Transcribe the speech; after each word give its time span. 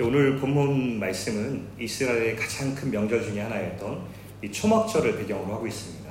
오늘 0.00 0.38
본문 0.38 0.98
말씀은 0.98 1.66
이스라엘의 1.78 2.36
가장 2.36 2.74
큰 2.74 2.90
명절 2.90 3.22
중에 3.22 3.40
하나였던 3.42 4.00
이 4.42 4.50
초막절을 4.50 5.18
배경으로 5.18 5.52
하고 5.54 5.66
있습니다. 5.66 6.10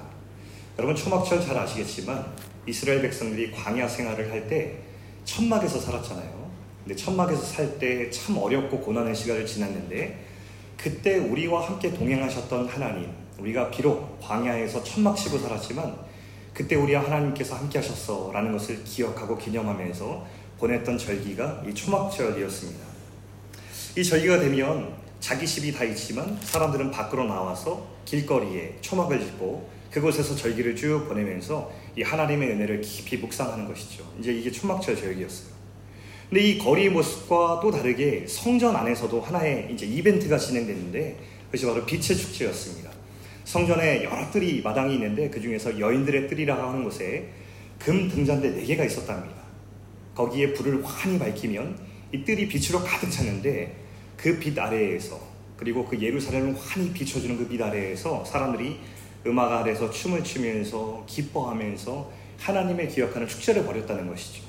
여러분 0.78 0.96
초막절 0.96 1.42
잘 1.42 1.58
아시겠지만 1.58 2.23
이스라엘 2.67 3.02
백성들이 3.02 3.52
광야 3.52 3.88
생활을 3.88 4.31
할 4.31 4.47
때 4.47 4.78
천막에서 5.25 5.79
살았잖아요. 5.79 6.52
근데 6.83 6.96
천막에서 6.96 7.41
살 7.41 7.79
때 7.79 8.09
참 8.12 8.38
어렵고 8.38 8.79
고난의 8.81 9.15
시간을 9.15 9.46
지났는데 9.46 10.25
그때 10.77 11.18
우리와 11.18 11.68
함께 11.68 11.91
동행하셨던 11.91 12.68
하나님, 12.68 13.09
우리가 13.39 13.71
비록 13.71 14.20
광야에서 14.21 14.84
천막 14.84 15.16
치고 15.18 15.39
살았지만 15.39 15.95
그때 16.54 16.75
우리와 16.75 17.04
하나님께서 17.04 17.55
함께 17.55 17.79
하셨어라는 17.79 18.52
것을 18.52 18.84
기억하고 18.84 19.38
기념하면서 19.38 20.25
보냈던 20.59 20.98
절기가 21.00 21.63
이 21.68 21.73
초막절이었습니다. 21.73 22.91
이 23.98 24.04
절기가 24.05 24.39
되면 24.39 24.94
자기 25.20 25.46
집이 25.46 25.74
다 25.74 25.84
있지만 25.84 26.39
사람들은 26.43 26.92
밖으로 26.92 27.25
나와서 27.25 27.86
길거리에 28.06 28.75
초막을 28.79 29.20
짓고 29.20 29.70
그곳에서 29.92 30.34
절기를 30.34 30.78
쭉 30.78 31.07
보내면서 31.10 31.70
이 31.98 32.02
하나님의 32.02 32.52
은혜를 32.52 32.80
깊이 32.80 33.17
묵상하는 33.17 33.67
것이죠. 33.67 34.09
이제 34.17 34.31
이게 34.31 34.50
초막절 34.50 34.95
절기였어요. 34.95 35.52
근데 36.30 36.42
이 36.42 36.58
거리 36.58 36.89
모습과 36.89 37.59
또 37.62 37.70
다르게 37.70 38.25
성전 38.30 38.78
안에서도 38.78 39.20
하나의 39.20 39.67
이제 39.73 39.86
이벤트가 39.86 40.38
진행됐는데 40.38 41.17
그것이 41.48 41.66
바로 41.66 41.86
빛의 41.86 42.17
축제였습니다. 42.17 42.89
성전에 43.44 44.06
여러 44.06 44.31
뜰이 44.31 44.62
마당이 44.62 44.94
있는데 44.94 45.30
그 45.30 45.42
중에서 45.42 45.78
여인들의 45.78 46.30
뜰이라 46.30 46.70
하는 46.70 46.86
곳에 46.86 47.28
금 47.78 48.08
등잔대 48.08 48.53
4개가 48.64 48.86
있었답니다. 48.86 49.36
거기에 50.16 50.53
불을 50.53 50.81
환히 50.86 51.20
밝히면 51.20 51.92
이 52.14 52.23
뜰이 52.23 52.48
빛으로 52.48 52.80
가득 52.80 53.09
찼는데 53.09 53.81
그 54.22 54.39
빛 54.39 54.58
아래에서 54.58 55.20
그리고 55.58 55.86
그 55.86 56.00
예루살렘을 56.00 56.56
환히 56.58 56.92
비춰주는 56.92 57.38
그 57.38 57.48
빛 57.48 57.62
아래에서 57.62 58.23
사람들이 58.26 58.78
음악 59.28 59.52
아래서 59.52 59.90
춤을 59.90 60.23
추면서 60.23 61.04
기뻐하면서 61.08 62.12
하나님의 62.40 62.90
기억하는 62.90 63.28
축제를 63.28 63.64
벌였다는 63.66 64.08
것이죠. 64.08 64.44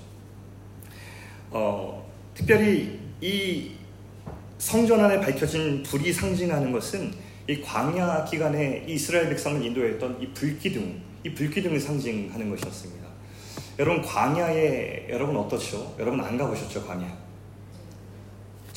어, 1.50 2.10
특별히 2.34 2.98
이 3.20 3.72
성전 4.58 5.04
안에 5.04 5.20
밝혀진 5.20 5.82
불이 5.82 6.12
상징하는 6.12 6.72
것은 6.72 7.12
이 7.48 7.60
광야 7.60 8.24
기간에 8.24 8.84
이스라엘 8.88 9.28
백성을 9.28 9.62
인도했던 9.62 10.22
이 10.22 10.28
불기둥, 10.32 11.02
이 11.24 11.34
불기둥을 11.34 11.78
상징하는 11.78 12.48
것이었습니다. 12.48 13.06
여러분 13.78 14.02
광야에 14.02 15.08
여러분 15.10 15.36
어떻죠? 15.36 15.94
여러분 15.98 16.20
안 16.20 16.38
가보셨죠 16.38 16.86
광야? 16.86 17.31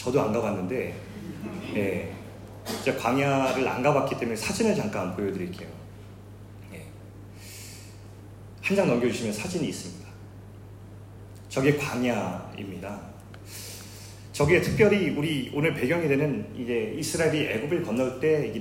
저도 0.05 0.21
안 0.21 0.31
가봤는데, 0.31 0.93
예, 1.77 2.13
제가 2.83 2.95
광야를 2.99 3.67
안 3.67 3.81
가봤기 3.81 4.19
때문에 4.19 4.35
사진을 4.35 4.75
잠깐 4.75 5.15
보여드릴게요. 5.15 5.67
예. 6.75 6.83
한 8.61 8.77
장 8.77 8.87
넘겨주시면 8.87 9.33
사진이 9.33 9.67
있습니다. 9.67 10.05
저게 11.49 11.75
광야입니다. 11.75 13.01
저기에 14.31 14.61
특별히 14.61 15.09
우리 15.09 15.51
오늘 15.55 15.73
배경이 15.73 16.07
되는 16.07 16.45
이제 16.55 16.93
이스라엘이 16.99 17.47
애굽을 17.47 17.81
건널 17.83 18.19
때 18.19 18.53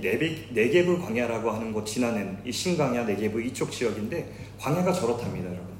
네게브 0.50 0.98
광야라고 1.04 1.50
하는 1.50 1.74
곳 1.74 1.84
지나는 1.84 2.38
이 2.46 2.50
신광야 2.50 3.04
네게브 3.04 3.42
이쪽 3.42 3.70
지역인데 3.70 4.32
광야가 4.58 4.90
저렇답니다, 4.94 5.50
여러분. 5.50 5.74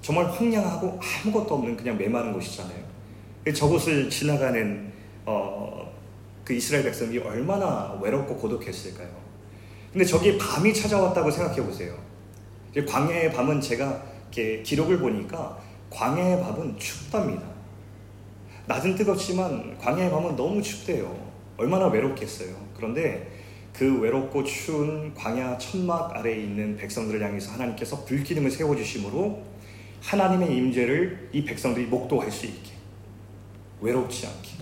정말 0.00 0.26
황량하고 0.30 1.00
아무것도 1.02 1.56
없는 1.56 1.76
그냥 1.76 1.98
메마른 1.98 2.32
곳이잖아요. 2.32 2.86
저곳을 3.52 4.08
지나가는 4.10 4.96
어, 5.30 5.92
그 6.42 6.54
이스라엘 6.54 6.84
백성이 6.84 7.18
얼마나 7.18 7.98
외롭고 8.00 8.34
고독했을까요? 8.36 9.10
근데 9.92 10.02
저기 10.02 10.38
밤이 10.38 10.72
찾아왔다고 10.72 11.30
생각해 11.30 11.62
보세요. 11.62 11.94
광야의 12.88 13.32
밤은 13.32 13.60
제가 13.60 14.02
이렇게 14.22 14.62
기록을 14.62 14.98
보니까 14.98 15.58
광야의 15.90 16.40
밤은 16.42 16.78
춥답니다. 16.78 17.46
낮은 18.66 18.94
뜨겁지만 18.94 19.76
광야의 19.76 20.10
밤은 20.10 20.36
너무 20.36 20.62
춥대요. 20.62 21.14
얼마나 21.58 21.88
외롭겠어요. 21.88 22.54
그런데 22.74 23.30
그 23.74 24.00
외롭고 24.00 24.44
추운 24.44 25.12
광야 25.14 25.58
천막 25.58 26.16
아래에 26.16 26.36
있는 26.36 26.76
백성들을 26.76 27.22
향해서 27.22 27.52
하나님께서 27.52 28.04
불기둥을 28.04 28.50
세워주심으로 28.50 29.42
하나님의 30.00 30.56
임재를 30.56 31.30
이 31.32 31.44
백성들이 31.44 31.86
목도할 31.86 32.30
수 32.30 32.46
있게 32.46 32.72
외롭지 33.80 34.26
않게 34.26 34.57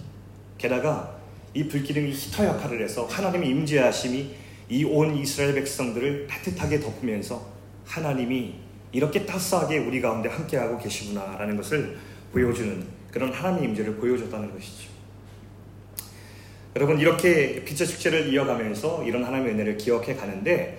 게다가 0.59 1.17
이 1.55 1.67
불기둥이 1.69 2.11
히터 2.13 2.45
역할을 2.45 2.83
해서 2.83 3.07
하나님의 3.07 3.49
임재하심이 3.51 4.35
이 4.69 4.85
온 4.85 5.17
이스라엘 5.17 5.55
백성들을 5.55 6.27
따뜻하게 6.27 6.81
덮으면서 6.81 7.47
하나님이 7.85 8.55
이렇게 8.93 9.25
따스하게 9.25 9.79
우리 9.79 10.01
가운데 10.01 10.29
함께하고 10.29 10.79
계시구나라는 10.79 11.57
것을 11.57 11.97
보여주는 12.33 12.85
그런 13.11 13.33
하나님의 13.33 13.71
임재를 13.71 13.97
보여줬다는 13.97 14.53
것이죠. 14.53 14.89
여러분 16.75 16.99
이렇게 17.01 17.65
빛의 17.65 17.89
축제를 17.89 18.33
이어가면서 18.33 19.05
이런 19.05 19.25
하나님의 19.25 19.55
은혜를 19.55 19.77
기억해 19.79 20.15
가는데 20.15 20.79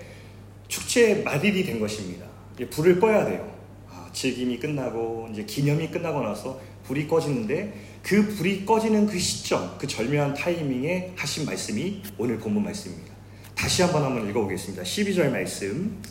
축제의 0.67 1.23
말일이 1.23 1.63
된 1.63 1.79
것입니다. 1.79 2.25
불을 2.69 2.99
꺼야 2.99 3.25
돼요. 3.25 3.51
아, 3.89 4.09
즐김이 4.11 4.59
끝나고 4.59 5.29
이제 5.31 5.43
기념이 5.43 5.89
끝나고 5.89 6.21
나서 6.21 6.59
불이 6.83 7.07
꺼지는데 7.07 7.73
그 8.07 8.25
불이 8.25 8.65
꺼지는 8.65 9.05
그 9.05 9.19
시점, 9.19 9.77
그 9.77 9.85
절묘한 9.85 10.33
타이밍에 10.33 11.11
하신 11.17 11.45
말씀이 11.45 12.01
오늘 12.17 12.39
본문 12.39 12.63
말씀입니다. 12.63 13.13
다시 13.53 13.81
한번 13.81 14.01
한번 14.01 14.29
읽어보겠습니다. 14.29 14.81
12절 14.81 15.29
말씀 15.29 16.01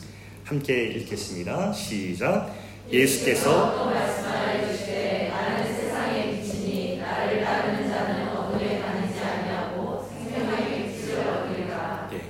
함께 0.43 0.89
읽겠습니다. 0.89 1.73
시작. 1.73 2.53
예수께서 2.91 3.97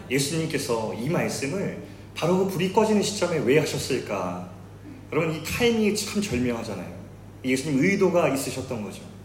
예수님께서 0.10 0.94
이 0.94 1.10
말씀을 1.10 1.84
바로 2.16 2.38
그 2.38 2.48
불이 2.52 2.72
꺼지는 2.72 3.04
시점에 3.04 3.40
왜 3.40 3.60
하셨을까? 3.60 4.50
여러분 5.12 5.36
이 5.36 5.44
타이밍이 5.44 5.94
참 5.94 6.22
절묘하잖아요. 6.22 6.96
예수님 7.44 7.84
의도가 7.84 8.30
있으셨던 8.30 8.82
거죠. 8.82 9.17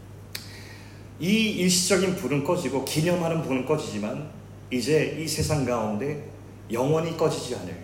이 1.23 1.51
일시적인 1.51 2.17
불은 2.17 2.43
꺼지고 2.43 2.85
기념하는 2.85 3.43
불은 3.43 3.65
꺼지지만 3.65 4.29
이제 4.73 5.17
이 5.21 5.29
세상 5.29 5.65
가운데 5.65 6.29
영원히 6.73 7.17
꺼지지 7.17 7.55
않을 7.55 7.77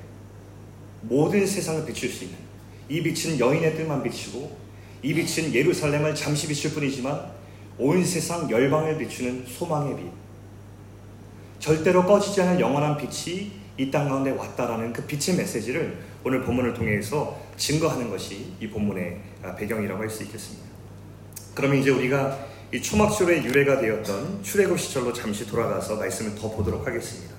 모든 1.02 1.46
세상을 1.46 1.86
비출 1.86 2.08
수 2.08 2.24
있는 2.24 2.36
이 2.88 3.00
빛은 3.00 3.38
여인의 3.38 3.76
뜰만 3.76 4.02
비추고 4.02 4.56
이 5.04 5.14
빛은 5.14 5.54
예루살렘을 5.54 6.16
잠시 6.16 6.48
비출 6.48 6.72
뿐이지만 6.72 7.30
온 7.78 8.04
세상 8.04 8.50
열방을 8.50 8.98
비추는 8.98 9.46
소망의 9.46 9.94
빛 9.96 10.04
절대로 11.60 12.04
꺼지지 12.04 12.42
않을 12.42 12.58
영원한 12.58 12.96
빛이 12.96 13.52
이 13.78 13.92
땅 13.92 14.08
가운데 14.08 14.32
왔다라는 14.32 14.92
그 14.92 15.06
빛의 15.06 15.36
메시지를 15.36 15.96
오늘 16.24 16.42
본문을 16.42 16.74
통해서 16.74 17.40
증거하는 17.56 18.10
것이 18.10 18.52
이 18.60 18.66
본문의 18.68 19.16
배경이라고 19.56 20.02
할 20.02 20.10
수 20.10 20.24
있겠습니다. 20.24 20.66
그러면 21.54 21.78
이제 21.78 21.90
우리가 21.90 22.47
이 22.70 22.82
초막절의 22.82 23.46
유래가 23.46 23.80
되었던 23.80 24.42
출애굽 24.42 24.78
시절로 24.78 25.10
잠시 25.10 25.46
돌아가서 25.46 25.96
말씀을 25.96 26.34
더 26.34 26.50
보도록 26.50 26.86
하겠습니다. 26.86 27.34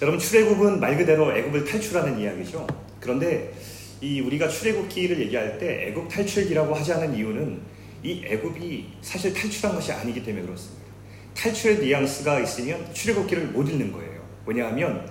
여러분 0.00 0.20
출애굽은 0.20 0.78
말 0.78 0.96
그대로 0.96 1.36
애굽을 1.36 1.64
탈출하는 1.64 2.20
이야기죠. 2.20 2.68
그런데 3.00 3.52
이 4.00 4.20
우리가 4.20 4.46
출애굽기를 4.46 5.20
얘기할 5.22 5.58
때 5.58 5.88
애굽 5.88 6.08
탈출기라고 6.08 6.72
하지 6.72 6.92
않은 6.92 7.16
이유는 7.16 7.60
이 8.04 8.22
애굽이 8.24 8.98
사실 9.02 9.34
탈출한 9.34 9.74
것이 9.74 9.90
아니기 9.90 10.22
때문에 10.22 10.44
그렇습니다. 10.46 10.86
탈출의 11.34 11.80
뉘앙스가 11.80 12.38
있으면 12.38 12.94
출애굽기를 12.94 13.48
못 13.48 13.68
읽는 13.68 13.90
거예요. 13.90 14.24
왜냐하면 14.46 15.10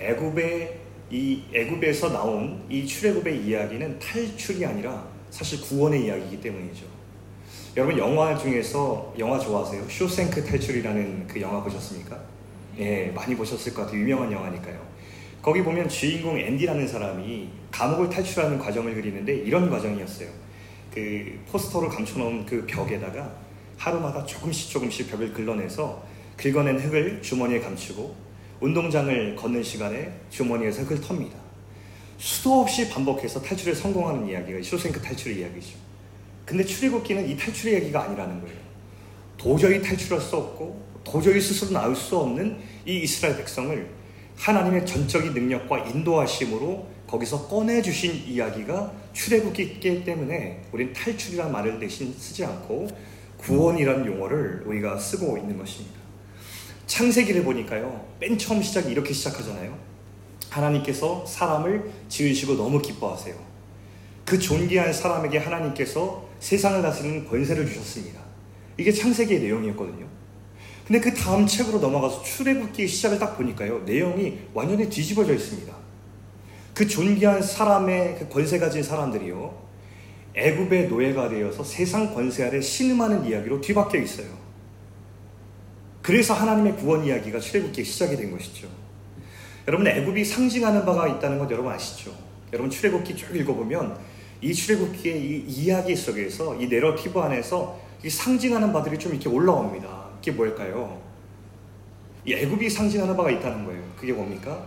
애굽의 0.00 0.80
이 1.12 1.44
애굽에서 1.54 2.08
나온 2.08 2.66
이 2.68 2.84
출애굽의 2.84 3.46
이야기는 3.46 4.00
탈출이 4.00 4.66
아니라 4.66 5.08
사실 5.30 5.60
구원의 5.60 6.06
이야기이기 6.06 6.40
때문이죠. 6.40 7.05
여러분 7.76 7.98
영화 7.98 8.34
중에서 8.34 9.12
영화 9.18 9.38
좋아하세요? 9.38 9.86
쇼생크 9.90 10.42
탈출이라는 10.46 11.26
그 11.26 11.38
영화 11.42 11.62
보셨습니까? 11.62 12.18
예, 12.78 13.12
많이 13.14 13.36
보셨을 13.36 13.74
것 13.74 13.82
같아요. 13.82 14.00
유명한 14.00 14.32
영화니까요. 14.32 14.80
거기 15.42 15.62
보면 15.62 15.86
주인공 15.86 16.38
앤디라는 16.38 16.88
사람이 16.88 17.50
감옥을 17.70 18.08
탈출하는 18.08 18.58
과정을 18.58 18.94
그리는데 18.94 19.34
이런 19.34 19.68
과정이었어요. 19.68 20.26
그 20.90 21.38
포스터를 21.50 21.90
감춰놓은 21.90 22.46
그 22.46 22.64
벽에다가 22.66 23.30
하루마다 23.76 24.24
조금씩 24.24 24.70
조금씩 24.70 25.10
벽을 25.10 25.34
긁어내서 25.34 26.02
긁어낸 26.38 26.78
흙을 26.78 27.20
주머니에 27.20 27.60
감추고 27.60 28.16
운동장을 28.60 29.36
걷는 29.36 29.62
시간에 29.62 30.18
주머니에서 30.30 30.80
흙을 30.84 31.02
텁니다. 31.02 31.36
수도 32.16 32.62
없이 32.62 32.88
반복해서 32.88 33.42
탈출에 33.42 33.74
성공하는 33.74 34.26
이야기가 34.28 34.62
쇼생크 34.62 35.02
탈출의 35.02 35.40
이야기죠. 35.40 35.85
근데 36.46 36.64
출애굽기는 36.64 37.28
이 37.28 37.36
탈출의 37.36 37.74
이야기가 37.74 38.04
아니라는 38.04 38.40
거예요. 38.40 38.56
도저히 39.36 39.82
탈출할 39.82 40.24
수 40.24 40.36
없고 40.36 40.86
도저히 41.04 41.40
스스로 41.40 41.72
나올 41.72 41.94
수 41.94 42.16
없는 42.16 42.56
이 42.86 43.00
이스라엘 43.00 43.36
백성을 43.36 43.90
하나님의 44.36 44.86
전적인 44.86 45.34
능력과 45.34 45.80
인도하심으로 45.80 46.86
거기서 47.06 47.48
꺼내 47.48 47.82
주신 47.82 48.14
이야기가 48.26 48.92
출애굽기 49.12 50.04
때문에 50.04 50.62
우린 50.72 50.92
탈출이라는 50.92 51.52
말을 51.52 51.78
대신 51.78 52.14
쓰지 52.16 52.44
않고 52.44 52.88
구원이라는 53.38 54.06
용어를 54.06 54.62
우리가 54.66 54.98
쓰고 54.98 55.36
있는 55.38 55.58
것입니다. 55.58 55.96
창세기를 56.86 57.44
보니까요, 57.44 58.06
맨 58.20 58.38
처음 58.38 58.62
시작이 58.62 58.90
이렇게 58.90 59.12
시작하잖아요. 59.12 59.76
하나님께서 60.50 61.26
사람을 61.26 61.90
지으시고 62.08 62.54
너무 62.56 62.80
기뻐하세요. 62.80 63.34
그 64.24 64.38
존귀한 64.38 64.92
사람에게 64.92 65.38
하나님께서 65.38 66.25
세상을 66.40 66.80
다스리는 66.82 67.28
권세를 67.28 67.66
주셨습니다. 67.66 68.20
이게 68.76 68.92
창세기의 68.92 69.40
내용이었거든요. 69.40 70.06
근데 70.86 71.00
그 71.00 71.12
다음 71.12 71.46
책으로 71.46 71.80
넘어가서 71.80 72.22
출애굽기 72.22 72.86
시작을 72.86 73.18
딱 73.18 73.36
보니까요. 73.36 73.80
내용이 73.80 74.38
완전히 74.54 74.88
뒤집어져 74.88 75.34
있습니다. 75.34 75.74
그 76.74 76.86
존귀한 76.86 77.42
사람의 77.42 78.18
그 78.18 78.28
권세 78.28 78.58
가진 78.58 78.82
사람들이요. 78.82 79.66
애굽의 80.34 80.88
노예가 80.88 81.30
되어서 81.30 81.64
세상 81.64 82.14
권세 82.14 82.44
아래 82.44 82.60
신음하는 82.60 83.24
이야기로 83.24 83.60
뒤바뀌어 83.60 84.00
있어요. 84.00 84.28
그래서 86.02 86.34
하나님의 86.34 86.76
구원 86.76 87.04
이야기가 87.04 87.40
출애굽기에 87.40 87.82
시작이 87.82 88.16
된 88.16 88.30
것이죠. 88.30 88.68
여러분 89.66 89.86
애굽이 89.88 90.24
상징하는 90.24 90.84
바가 90.84 91.08
있다는 91.08 91.38
것 91.38 91.50
여러분 91.50 91.72
아시죠? 91.72 92.12
여러분 92.52 92.70
출애굽기 92.70 93.16
쭉 93.16 93.34
읽어보면 93.34 93.98
이 94.40 94.52
출애굽기의 94.52 95.20
이 95.20 95.44
이야기 95.46 95.96
속에서 95.96 96.54
이 96.56 96.66
내러티브 96.66 97.18
안에서 97.18 97.80
이 98.04 98.10
상징하는 98.10 98.72
바들이 98.72 98.98
좀 98.98 99.12
이렇게 99.12 99.28
올라옵니다. 99.28 100.06
이게 100.20 100.30
뭘까요? 100.32 101.00
이 102.24 102.34
애굽이 102.34 102.68
상징하는 102.68 103.16
바가 103.16 103.30
있다는 103.30 103.64
거예요. 103.64 103.82
그게 103.96 104.12
뭡니까? 104.12 104.66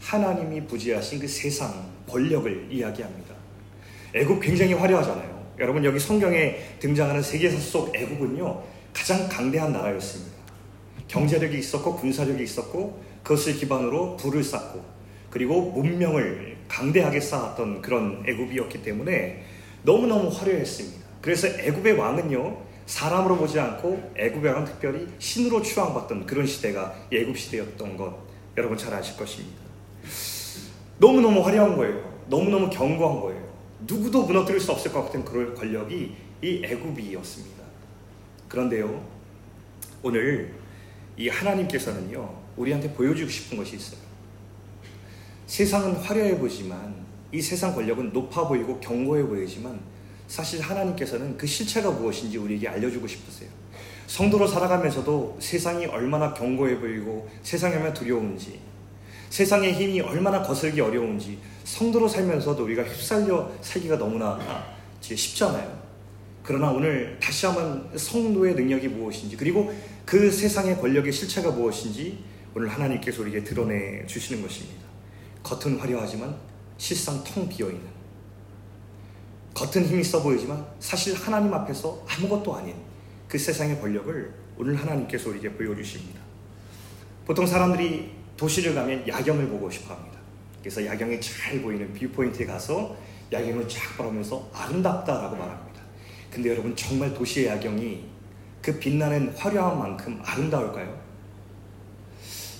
하나님이 0.00 0.66
부지하신 0.66 1.18
그 1.18 1.26
세상 1.26 1.90
권력을 2.08 2.68
이야기합니다. 2.70 3.34
애굽 4.14 4.40
굉장히 4.40 4.74
화려하잖아요. 4.74 5.38
여러분 5.58 5.84
여기 5.84 5.98
성경에 5.98 6.56
등장하는 6.78 7.20
세계사 7.20 7.58
속 7.58 7.94
애굽은요 7.94 8.62
가장 8.92 9.28
강대한 9.28 9.72
나라였습니다. 9.72 10.38
경제력이 11.08 11.58
있었고 11.58 11.96
군사력이 11.96 12.42
있었고 12.42 13.02
그것을 13.22 13.54
기반으로 13.54 14.16
불을 14.16 14.44
쌓고 14.44 14.84
그리고 15.30 15.72
문명을 15.72 16.57
강대하게 16.68 17.20
쌓았던 17.20 17.82
그런 17.82 18.22
애굽이었기 18.26 18.82
때문에 18.82 19.44
너무너무 19.82 20.28
화려했습니다. 20.28 21.06
그래서 21.20 21.48
애굽의 21.48 21.94
왕은요 21.94 22.68
사람으로 22.86 23.36
보지 23.36 23.58
않고 23.58 24.12
애굽의 24.16 24.52
왕은 24.52 24.64
특별히 24.66 25.06
신으로 25.18 25.62
추앙받던 25.62 26.26
그런 26.26 26.46
시대가 26.46 26.94
애굽 27.12 27.36
시대였던 27.36 27.96
것 27.96 28.16
여러분 28.56 28.76
잘 28.76 28.94
아실 28.94 29.16
것입니다. 29.16 29.58
너무너무 30.98 31.44
화려한 31.44 31.76
거예요. 31.76 32.24
너무너무 32.28 32.70
견고한 32.70 33.20
거예요. 33.20 33.48
누구도 33.86 34.24
무너뜨릴 34.24 34.60
수 34.60 34.72
없을 34.72 34.92
것 34.92 35.04
같은 35.04 35.24
그런 35.24 35.54
권력이 35.54 36.14
이 36.42 36.62
애굽이었습니다. 36.64 37.62
그런데요, 38.48 39.04
오늘 40.02 40.54
이 41.16 41.28
하나님께서는요, 41.28 42.34
우리한테 42.56 42.92
보여주고 42.92 43.30
싶은 43.30 43.58
것이 43.58 43.76
있어요. 43.76 44.07
세상은 45.48 45.94
화려해 45.94 46.38
보지만 46.38 46.94
이 47.32 47.40
세상 47.40 47.74
권력은 47.74 48.12
높아 48.12 48.46
보이고 48.46 48.78
견고해 48.80 49.22
보이지만 49.24 49.80
사실 50.28 50.60
하나님께서는 50.60 51.38
그 51.38 51.46
실체가 51.46 51.90
무엇인지 51.90 52.36
우리에게 52.36 52.68
알려주고 52.68 53.06
싶으세요. 53.06 53.48
성도로 54.06 54.46
살아가면서도 54.46 55.38
세상이 55.40 55.86
얼마나 55.86 56.34
견고해 56.34 56.78
보이고 56.78 57.28
세상이 57.42 57.74
얼마나 57.74 57.94
두려운지 57.94 58.60
세상의 59.30 59.72
힘이 59.72 60.00
얼마나 60.02 60.42
거슬기 60.42 60.82
어려운지 60.82 61.38
성도로 61.64 62.08
살면서도 62.08 62.62
우리가 62.64 62.82
휩쓸려 62.82 63.50
살기가 63.62 63.96
너무나 63.96 64.38
쉽잖아요. 65.00 65.82
그러나 66.42 66.70
오늘 66.70 67.18
다시 67.20 67.46
한번 67.46 67.90
성도의 67.96 68.54
능력이 68.54 68.88
무엇인지 68.88 69.36
그리고 69.38 69.72
그 70.04 70.30
세상의 70.30 70.78
권력의 70.78 71.10
실체가 71.10 71.52
무엇인지 71.52 72.22
오늘 72.54 72.68
하나님께서 72.68 73.22
우리에게 73.22 73.44
드러내 73.44 74.04
주시는 74.06 74.42
것입니다. 74.42 74.87
겉은 75.42 75.78
화려하지만 75.78 76.36
실상 76.76 77.22
텅 77.24 77.48
비어 77.48 77.68
있는 77.68 77.86
겉은 79.54 79.86
힘이 79.86 80.02
있어 80.02 80.22
보이지만 80.22 80.64
사실 80.78 81.14
하나님 81.14 81.52
앞에서 81.52 82.04
아무것도 82.08 82.54
아닌 82.54 82.74
그 83.26 83.36
세상의 83.36 83.80
권력을 83.80 84.32
오늘 84.56 84.76
하나님께서 84.76 85.30
우리에게 85.30 85.52
보여주십니다. 85.52 86.20
보통 87.26 87.46
사람들이 87.46 88.12
도시를 88.36 88.74
가면 88.74 89.06
야경을 89.06 89.48
보고 89.48 89.70
싶어 89.70 89.94
합니다. 89.94 90.18
그래서 90.60 90.84
야경이 90.84 91.20
잘 91.20 91.60
보이는 91.60 91.92
viewpoint에 91.92 92.46
가서 92.46 92.96
야경을 93.32 93.68
쫙 93.68 93.96
바라보면서 93.96 94.48
아름답다라고 94.52 95.36
말합니다. 95.36 95.82
근데 96.30 96.50
여러분 96.50 96.74
정말 96.76 97.12
도시의 97.12 97.46
야경이 97.48 98.04
그 98.62 98.78
빛나는 98.78 99.34
화려한 99.36 99.78
만큼 99.78 100.20
아름다울까요? 100.24 101.07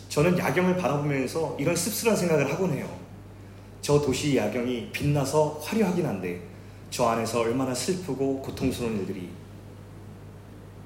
저는 0.08 0.38
야경을 0.38 0.76
바라보면서 0.76 1.56
이런 1.58 1.76
씁쓸한 1.76 2.16
생각을 2.16 2.50
하곤 2.50 2.72
해요. 2.72 2.88
저 3.80 4.00
도시 4.00 4.36
야경이 4.36 4.90
빛나서 4.92 5.60
화려하긴 5.62 6.06
한데 6.06 6.40
저 6.90 7.06
안에서 7.06 7.40
얼마나 7.40 7.74
슬프고 7.74 8.40
고통스러운 8.40 8.98
일들이 8.98 9.28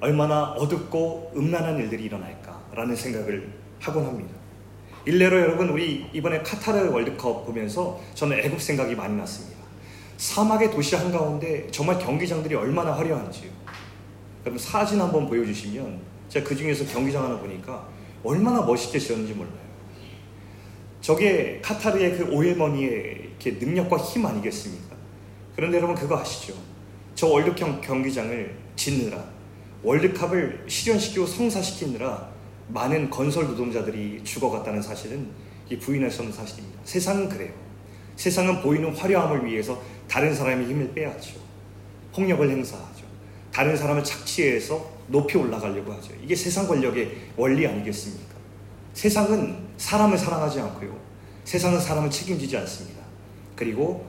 얼마나 0.01 0.51
어둡고 0.53 1.33
음란한 1.37 1.79
일들이 1.79 2.05
일어날까라는 2.05 2.97
생각을 2.97 3.53
하곤 3.79 4.05
합니다. 4.05 4.35
일례로 5.05 5.41
여러분 5.41 5.69
우리 5.69 6.07
이번에 6.13 6.43
카타르 6.43 6.91
월드컵 6.91 7.47
보면서 7.47 8.01
저는 8.15 8.39
애국 8.41 8.61
생각이 8.61 8.95
많이 8.95 9.17
났습니다. 9.17 9.63
사막의 10.17 10.71
도시 10.71 10.95
한가운데 10.95 11.69
정말 11.71 11.99
경기장들이 11.99 12.55
얼마나 12.55 12.93
화려한지요. 12.93 13.51
여러분 14.45 14.59
사진 14.59 15.01
한번 15.01 15.29
보여주시면 15.29 16.01
제가 16.29 16.49
그 16.49 16.57
중에서 16.57 16.85
경기장 16.85 17.25
하나 17.25 17.39
보니까 17.39 17.87
얼마나 18.25 18.63
멋있게 18.63 18.99
지었는지 18.99 19.35
몰라요. 19.35 19.63
저게 21.01 21.61
카타르의 21.63 22.17
그 22.17 22.25
오일머니의 22.31 23.33
능력과 23.45 23.97
힘 23.99 24.25
아니겠습니까? 24.25 24.97
그런데 25.57 25.79
여러분 25.79 25.97
그거 25.97 26.17
아시죠? 26.19 26.55
저 27.15 27.27
월드컵 27.27 27.81
경기장을 27.81 28.55
짓느라 28.77 29.25
월드컵을 29.83 30.65
실현시키고 30.69 31.27
성사시키느라 31.27 32.31
많은 32.69 33.11
건설 33.11 33.47
노동자들이 33.49 34.23
죽어갔다는 34.23 34.81
사실은 34.81 35.29
부인할 35.81 36.11
수 36.11 36.21
없는 36.21 36.37
사실입니다. 36.37 36.79
세상은 36.85 37.29
그래요. 37.29 37.53
세상은 38.17 38.63
보이는 38.63 38.95
화려함을 38.95 39.47
위해서 39.47 39.83
다른 40.09 40.35
사람의 40.35 40.69
힘을 40.69 40.93
빼앗죠. 40.95 41.41
폭력을 42.15 42.49
행사하죠. 42.49 43.05
다른 43.51 43.77
사람을 43.77 44.05
착취해서 44.05 44.91
높이 45.13 45.39
올라가려고 45.39 45.93
하죠. 45.93 46.13
이게 46.25 46.35
세상 46.35 46.67
권력의 46.67 47.17
원리 47.37 47.67
아니겠습니까? 47.67 48.33
세상은 48.95 49.69
사람을 49.77 50.19
사랑하지 50.19 50.61
않고요. 50.61 50.99
세상은 51.45 51.79
사람을 51.79 52.11
책임지지 52.11 52.57
않습니다. 52.57 53.03
그리고 53.55 54.07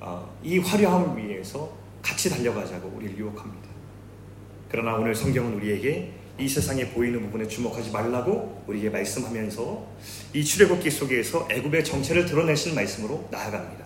어, 0.00 0.32
이 0.42 0.58
화려함을 0.58 1.22
위해서 1.22 1.70
같이 2.00 2.30
달려가자고 2.30 2.88
우리를 2.96 3.18
유혹합니다. 3.18 3.68
그러나 4.70 4.94
오늘 4.94 5.14
성경은 5.14 5.54
우리에게 5.54 6.12
이 6.38 6.48
세상에 6.48 6.88
보이는 6.90 7.20
부분에 7.22 7.48
주목하지 7.48 7.90
말라고 7.90 8.62
우리에게 8.66 8.90
말씀하면서 8.90 9.86
이 10.34 10.44
출애굽기 10.44 10.90
속에서 10.90 11.48
애굽의 11.50 11.84
정체를 11.84 12.26
드러내신 12.26 12.74
말씀으로 12.74 13.26
나아갑니다. 13.30 13.84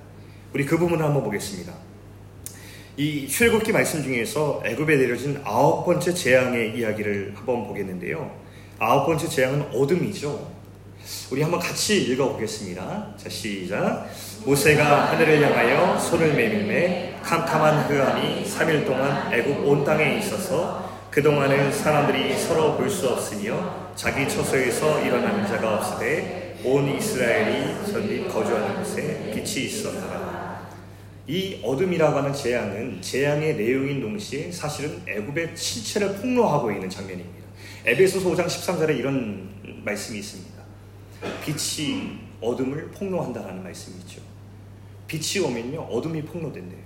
우리 0.52 0.66
그 0.66 0.76
부분을 0.76 1.04
한번 1.04 1.22
보겠습니다. 1.22 1.72
이 3.00 3.26
출애굽기 3.26 3.73
말씀 3.73 4.02
중에서 4.02 4.62
애굽에 4.62 4.97
내려진 4.97 5.40
아홉 5.45 5.87
번째 5.87 6.12
재앙의 6.12 6.76
이야기를 6.76 7.33
한번 7.35 7.66
보겠는데요. 7.66 8.30
아홉 8.78 9.07
번째 9.07 9.26
재앙은 9.26 9.71
어둠이죠. 9.73 10.47
우리 11.30 11.40
한번 11.40 11.61
같이 11.61 11.97
읽어보겠습니다. 12.02 13.14
자, 13.16 13.28
시작. 13.30 14.07
모세가 14.45 15.12
하늘을 15.12 15.42
향하여 15.42 15.99
손을 15.99 16.37
내밀매 16.37 17.21
캄캄한 17.23 17.88
흑암이 17.88 18.45
3일 18.45 18.85
동안 18.85 19.33
애굽 19.33 19.66
온 19.66 19.83
땅에 19.83 20.19
있어서 20.19 20.90
그 21.11 21.23
동안은 21.23 21.73
사람들이 21.73 22.37
서로 22.37 22.76
볼 22.76 22.90
수 22.90 23.09
없으며 23.09 23.92
자기 23.97 24.28
처소에서 24.28 25.00
일어나는 25.07 25.47
자가 25.47 25.76
없으되 25.76 26.59
온 26.62 26.95
이스라엘이 26.99 27.90
전립 27.90 28.28
거주하는 28.30 28.76
곳에 28.76 29.33
빛이 29.33 29.69
있었더라. 29.69 30.29
이 31.30 31.60
어둠이라고 31.62 32.18
하는 32.18 32.34
재앙은 32.34 33.00
재앙의 33.00 33.54
내용인 33.54 34.00
동시에 34.00 34.50
사실은 34.50 35.00
애굽의 35.06 35.56
실체를 35.56 36.16
폭로하고 36.16 36.72
있는 36.72 36.90
장면입니다. 36.90 37.46
에베소서 37.84 38.30
5장 38.30 38.46
13절에 38.46 38.99
이런 38.99 39.49
말씀이 39.84 40.18
있습니다. 40.18 40.60
빛이 41.44 42.18
어둠을 42.40 42.90
폭로한다라는 42.90 43.62
말씀이 43.62 43.96
있죠. 43.99 44.20
빛이 45.06 45.44
오면요 45.46 45.82
어둠이 45.82 46.22
폭로된대요. 46.22 46.80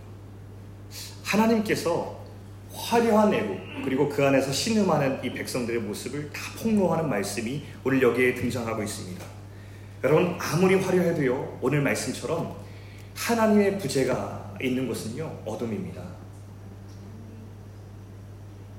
하나님께서 1.23 2.23
화려한 2.71 3.33
애국 3.33 3.59
그리고 3.83 4.11
그 4.11 4.27
안에서 4.27 4.53
신음하는 4.53 5.25
이 5.25 5.33
백성들의 5.33 5.81
모습을 5.81 6.31
다 6.35 6.43
폭로하는 6.63 7.09
말씀이 7.09 7.63
오늘 7.83 8.03
여기에 8.03 8.35
등장하고 8.35 8.83
있습니다. 8.83 9.25
여러분 10.05 10.37
아무리 10.39 10.75
화려해도요 10.75 11.61
오늘 11.63 11.81
말씀처럼 11.81 12.64
하나님의 13.15 13.79
부재가 13.79 14.57
있는 14.61 14.87
곳은요 14.87 15.43
어둠입니다. 15.45 16.03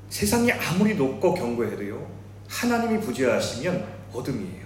세상이 0.10 0.52
아무리 0.52 0.96
높고 0.96 1.34
견고해도요 1.34 2.16
하나님이 2.48 3.02
부재하시면 3.02 3.96
어둠이에요. 4.14 4.66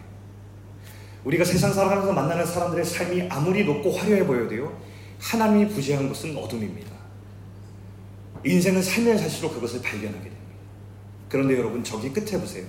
우리가 1.23 1.43
세상 1.43 1.73
살아가면서 1.73 2.13
만나는 2.13 2.45
사람들의 2.45 2.85
삶이 2.85 3.29
아무리 3.29 3.65
높고 3.65 3.91
화려해 3.91 4.25
보여도요 4.25 4.79
하나님이 5.19 5.69
부재한 5.69 6.07
곳은 6.07 6.37
어둠입니다. 6.37 6.89
인생은 8.45 8.81
삶의 8.81 9.17
사실로 9.17 9.49
그것을 9.51 9.81
발견하게 9.81 10.23
됩니다. 10.23 10.39
그런데 11.27 11.57
여러분 11.57 11.83
저기 11.83 12.11
끝에 12.11 12.39
보세요. 12.39 12.65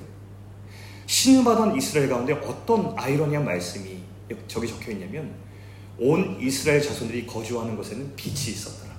신음하던 1.06 1.76
이스라엘 1.76 2.08
가운데 2.08 2.32
어떤 2.32 2.94
아이러니한 2.96 3.44
말씀이 3.44 3.98
저기 4.46 4.68
적혀 4.68 4.92
있냐면 4.92 5.32
온 6.00 6.38
이스라엘 6.40 6.80
자손들이 6.80 7.26
거주하는 7.26 7.76
곳에는 7.76 8.16
빛이 8.16 8.52
있었더라. 8.52 8.90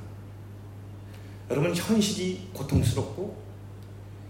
여러분 1.49 1.75
현실이 1.75 2.49
고통스럽고 2.53 3.41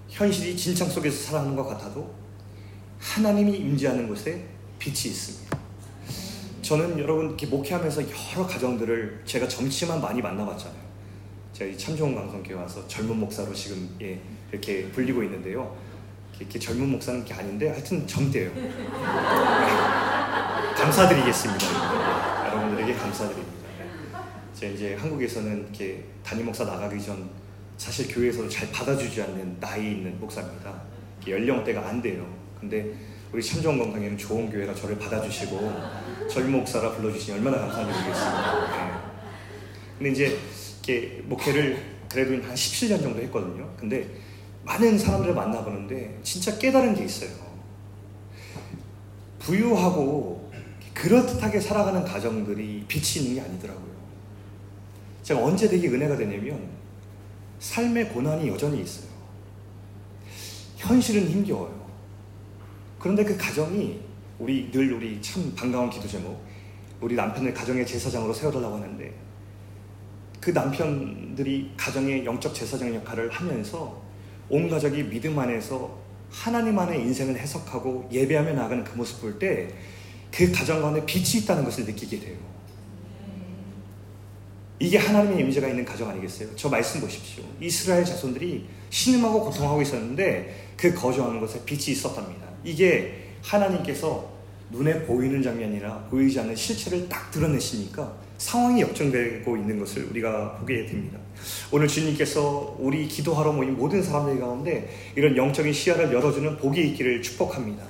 현실이 0.08 0.56
진창 0.56 0.90
속에서 0.90 1.26
살아가는 1.26 1.54
것 1.56 1.66
같아도 1.68 2.14
하나님이 2.98 3.58
임재하는 3.58 4.08
곳에 4.08 4.48
빛이 4.80 5.12
있습니다. 5.12 5.58
저는 6.62 6.98
여러분 6.98 7.28
이렇게 7.28 7.46
목회하면서 7.48 8.04
여러 8.04 8.48
가정들을 8.48 9.24
제가 9.26 9.50
점치만 9.50 10.00
많이 10.00 10.22
만나봤잖아요. 10.22 10.82
제가 11.52 11.78
참 11.78 11.98
좋은 11.98 12.16
강성교회 12.16 12.56
와서 12.56 12.88
젊은 12.88 13.20
목사로 13.20 13.54
지금 13.54 13.94
예, 14.02 14.22
이렇게 14.50 14.88
불리고 14.92 15.22
있는데요. 15.24 15.76
이렇게 16.40 16.58
젊은 16.58 16.90
목사는 16.90 17.26
게 17.26 17.34
아닌데 17.34 17.68
하여튼 17.70 18.08
젊대요. 18.08 18.50
감사드리겠습니다. 20.78 22.41
여러분들에게 22.52 22.94
감사드립니다. 22.96 23.62
제가 24.54 24.74
이제 24.74 24.96
한국에서는 24.96 25.64
이렇게 25.64 26.04
담임 26.24 26.46
목사 26.46 26.66
나가기 26.66 27.02
전 27.02 27.30
사실 27.78 28.14
교회에서도 28.14 28.50
잘 28.50 28.70
받아주지 28.72 29.22
않는 29.22 29.60
나이 29.60 29.92
있는 29.94 30.20
목사입니다. 30.20 30.82
연령대가 31.26 31.88
안 31.88 32.02
돼요. 32.02 32.28
근데 32.60 32.94
우리 33.32 33.42
참좋은 33.42 33.78
건강에는 33.78 34.18
좋은 34.18 34.50
교회가 34.50 34.76
저를 34.76 35.00
받아주시고 35.00 35.72
젊은 36.30 36.52
목사라 36.52 36.92
불러주시니 36.92 37.38
얼마나 37.38 37.58
감사드리겠습니다. 37.60 38.68
네. 38.68 38.94
근데 39.98 40.12
이제 40.12 40.40
이렇게 40.84 41.22
목회를 41.24 41.82
그래도 42.12 42.34
한 42.46 42.54
17년 42.54 43.02
정도 43.02 43.22
했거든요. 43.22 43.74
근데 43.78 44.10
많은 44.64 44.98
사람들을 44.98 45.34
만나보는데 45.34 46.20
진짜 46.22 46.58
깨달은 46.58 46.96
게 46.96 47.06
있어요. 47.06 47.32
부유하고 49.40 50.41
그렇듯하게 50.94 51.60
살아가는 51.60 52.04
가정들이 52.04 52.86
빛이 52.88 53.26
있는 53.26 53.36
게 53.36 53.50
아니더라고요. 53.50 53.92
제가 55.24 55.44
언제 55.44 55.68
되게 55.68 55.88
은혜가 55.88 56.18
되냐면 56.18 56.70
삶의 57.60 58.10
고난이 58.10 58.48
여전히 58.48 58.82
있어요. 58.82 59.10
현실은 60.78 61.30
힘겨워요. 61.30 61.82
그런데 63.00 63.24
그 63.24 63.38
가정이 63.38 64.00
우리 64.40 64.72
늘 64.72 64.94
우리 64.94 65.22
참 65.22 65.54
반가운 65.56 65.90
기도 65.90 66.08
제목 66.08 66.44
우리 67.00 67.16
남편을 67.16 67.54
가정의 67.54 67.86
제사장으로 67.86 68.34
세워달라고 68.34 68.76
하는데 68.76 69.14
그 70.40 70.50
남편들이 70.50 71.74
가정의 71.78 72.26
영적 72.26 72.54
제사장 72.54 72.94
역할을 72.96 73.30
하면서 73.30 74.02
온 74.50 74.68
가족이 74.68 75.04
믿음 75.04 75.38
안에서 75.38 76.00
하나님 76.32 76.78
안의 76.78 77.00
인생을 77.02 77.38
해석하고 77.38 78.10
예배하며 78.12 78.54
나가는 78.54 78.84
그 78.84 78.98
모습 78.98 79.22
볼 79.22 79.38
때 79.38 79.70
그 80.32 80.52
가정 80.52 80.82
가운데 80.82 81.06
빛이 81.06 81.44
있다는 81.44 81.64
것을 81.64 81.86
느끼게 81.86 82.20
돼요. 82.20 82.38
이게 84.80 84.98
하나님의 84.98 85.42
임재가 85.42 85.68
있는 85.68 85.86
가정 85.86 86.10
아니겠어요? 86.10 86.50
저 86.56 86.68
말씀 86.68 87.02
보십시오. 87.02 87.44
이스라엘 87.60 88.04
자손들이 88.04 88.66
신음하고 88.90 89.46
고통하고 89.46 89.82
있었는데 89.82 90.74
그 90.76 90.94
거주하는 90.94 91.40
곳에 91.40 91.64
빛이 91.66 91.92
있었답니다. 91.92 92.48
이게 92.64 93.28
하나님께서 93.44 94.32
눈에 94.72 95.04
보이는 95.04 95.44
장면이나 95.44 96.08
보이지 96.10 96.40
않는 96.40 96.56
실체를 96.56 97.08
딱 97.08 97.30
드러내시니까 97.30 98.16
상황이 98.38 98.82
역전되고 98.82 99.56
있는 99.58 99.78
것을 99.78 100.06
우리가 100.06 100.56
보게 100.56 100.86
됩니다. 100.88 101.20
오늘 101.72 101.88
주님께서 101.88 102.76
우리 102.80 103.08
기도하러 103.08 103.52
모인 103.52 103.76
모든 103.76 104.02
사람들 104.02 104.40
가운데 104.40 104.90
이런 105.16 105.38
영적인 105.38 105.72
시야를 105.72 106.12
열어주는 106.12 106.58
복이 106.58 106.90
있기를 106.90 107.22
축복합니다. 107.22 107.84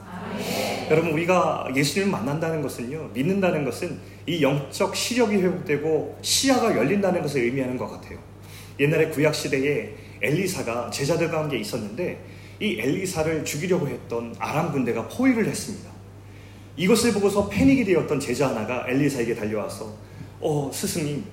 여러분 0.91 1.13
우리가 1.13 1.69
예수님을 1.73 2.11
만난다는 2.11 2.61
것은요 2.61 3.11
믿는다는 3.13 3.63
것은 3.63 3.97
이 4.27 4.43
영적 4.43 4.93
시력이 4.93 5.37
회복되고 5.37 6.19
시야가 6.21 6.75
열린다는 6.75 7.21
것을 7.21 7.43
의미하는 7.43 7.77
것 7.77 7.87
같아요. 7.87 8.19
옛날에 8.77 9.07
구약 9.07 9.33
시대에 9.33 9.93
엘리사가 10.21 10.89
제자들과 10.91 11.43
함께 11.43 11.57
있었는데 11.59 12.21
이 12.59 12.77
엘리사를 12.77 13.45
죽이려고 13.45 13.87
했던 13.87 14.35
아람 14.37 14.73
군대가 14.73 15.07
포위를 15.07 15.47
했습니다. 15.47 15.89
이것을 16.75 17.13
보고서 17.13 17.47
패닉이 17.47 17.85
되었던 17.85 18.19
제자 18.19 18.49
하나가 18.49 18.85
엘리사에게 18.89 19.33
달려와서 19.33 19.95
어 20.41 20.69
스승님 20.73 21.23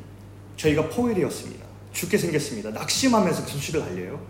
저희가 0.57 0.89
포위되었습니다. 0.89 1.67
죽게 1.93 2.17
생겼습니다. 2.17 2.71
낙심하면서 2.71 3.45
그 3.45 3.51
소식을 3.51 3.83
알려요. 3.83 4.25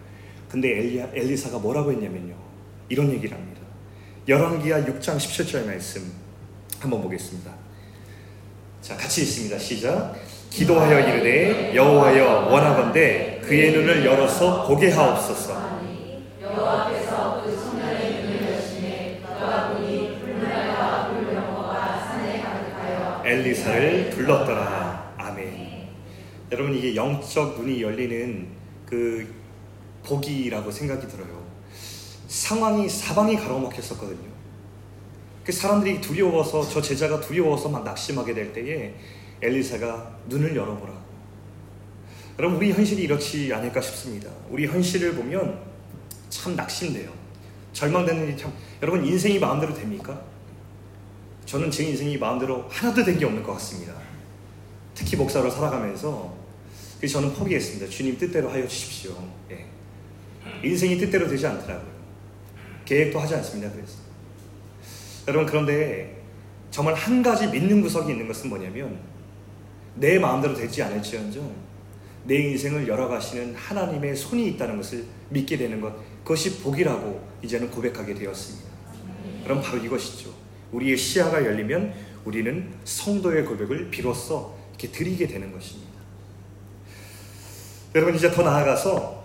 근데 0.48 0.70
엘리, 0.78 1.02
엘리사가 1.12 1.58
뭐라고 1.58 1.92
했냐면요. 1.92 2.34
이런 2.88 3.12
얘기를 3.12 3.36
합니다. 3.36 3.57
열왕기하 4.28 4.80
6장 4.82 5.16
17절 5.16 5.64
말씀 5.64 6.12
한번 6.78 7.00
보겠습니다. 7.00 7.50
자, 8.82 8.94
같이 8.94 9.22
읽습니다. 9.22 9.58
시작. 9.58 10.14
기도하여 10.50 11.00
이르되 11.00 11.74
여호와여 11.74 12.50
원하건대 12.50 13.40
그의 13.42 13.72
눈을 13.72 14.04
열어서 14.04 14.66
보게 14.66 14.90
하옵소서. 14.90 15.78
엘리사를 23.24 24.10
불렀더라. 24.10 25.14
아멘. 25.16 25.88
여러분 26.52 26.74
이게 26.74 26.94
영적 26.94 27.58
눈이 27.58 27.82
열리는 27.82 28.46
그 28.84 29.34
복이라고 30.04 30.70
생각이 30.70 31.06
들어요. 31.08 31.47
상황이 32.38 32.88
사방이 32.88 33.36
가로막혔었거든요. 33.36 34.28
그 35.44 35.50
사람들이 35.50 36.00
두려워서 36.00 36.66
저 36.68 36.80
제자가 36.80 37.20
두려워서 37.20 37.68
막 37.68 37.82
낙심하게 37.82 38.32
될 38.32 38.52
때에 38.52 38.94
엘리사가 39.42 40.18
눈을 40.26 40.54
열어보라. 40.54 40.94
여러분 42.38 42.58
우리 42.58 42.70
현실이 42.72 43.02
이렇지 43.02 43.52
않을까 43.52 43.80
싶습니다. 43.80 44.30
우리 44.50 44.66
현실을 44.66 45.14
보면 45.16 45.60
참 46.30 46.54
낙심돼요. 46.54 47.10
절망되는 47.72 48.28
일이 48.28 48.36
참 48.36 48.52
여러분 48.82 49.04
인생이 49.04 49.40
마음대로 49.40 49.74
됩니까? 49.74 50.20
저는 51.44 51.70
제 51.72 51.84
인생이 51.84 52.18
마음대로 52.18 52.66
하나도 52.68 53.04
된 53.04 53.18
게 53.18 53.24
없는 53.24 53.42
것 53.42 53.52
같습니다. 53.54 53.94
특히 54.94 55.16
목사로 55.16 55.50
살아가면서 55.50 56.32
저는 57.10 57.32
포기했습니다. 57.34 57.88
주님 57.88 58.16
뜻대로 58.16 58.48
하여 58.50 58.66
주십시오. 58.68 59.12
예. 59.50 59.66
인생이 60.62 60.98
뜻대로 60.98 61.26
되지 61.26 61.46
않더라고요. 61.48 61.97
계획도 62.88 63.20
하지 63.20 63.34
않습니다. 63.34 63.70
그래서 63.70 63.98
여러분 65.28 65.46
그런데 65.46 66.22
정말 66.70 66.94
한 66.94 67.22
가지 67.22 67.46
믿는 67.46 67.82
구석이 67.82 68.10
있는 68.10 68.26
것은 68.26 68.48
뭐냐면 68.48 68.98
내 69.94 70.18
마음대로 70.18 70.54
되지 70.54 70.82
않을지언정 70.82 71.68
내 72.24 72.36
인생을 72.36 72.88
열어가시는 72.88 73.54
하나님의 73.54 74.16
손이 74.16 74.48
있다는 74.48 74.78
것을 74.78 75.04
믿게 75.28 75.58
되는 75.58 75.82
것 75.82 75.94
그것이 76.22 76.60
복이라고 76.60 77.28
이제는 77.42 77.70
고백하게 77.70 78.14
되었습니다. 78.14 78.68
그럼 79.44 79.60
바로 79.60 79.78
이것이죠. 79.78 80.32
우리의 80.72 80.96
시야가 80.96 81.44
열리면 81.44 81.92
우리는 82.24 82.72
성도의 82.84 83.44
고백을 83.44 83.90
비로소 83.90 84.56
이렇게 84.70 84.88
드리게 84.88 85.26
되는 85.26 85.52
것입니다. 85.52 85.92
여러분 87.94 88.14
이제 88.14 88.30
더 88.30 88.42
나아가서 88.42 89.24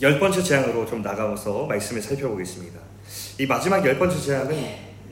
열 0.00 0.18
번째 0.18 0.42
재앙으로 0.42 0.86
좀 0.86 1.02
나가서 1.02 1.66
말씀을 1.66 2.00
살펴보겠습니다. 2.00 2.93
이 3.38 3.46
마지막 3.46 3.84
열 3.84 3.98
번째 3.98 4.20
재앙은 4.20 4.64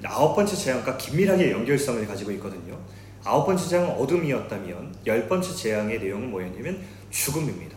아홉 0.05 0.37
번째 0.37 0.55
재앙과 0.55 0.97
긴밀하게 0.97 1.51
연결성을 1.51 2.07
가지고 2.07 2.31
있거든요. 2.33 2.79
아홉 3.25 3.47
번째 3.47 3.69
재앙은 3.69 3.91
어둠이었다면 3.91 4.95
열 5.07 5.29
번째 5.29 5.53
재앙의 5.53 5.99
내용은 5.99 6.31
뭐였냐면 6.31 6.81
죽음입니다. 7.11 7.77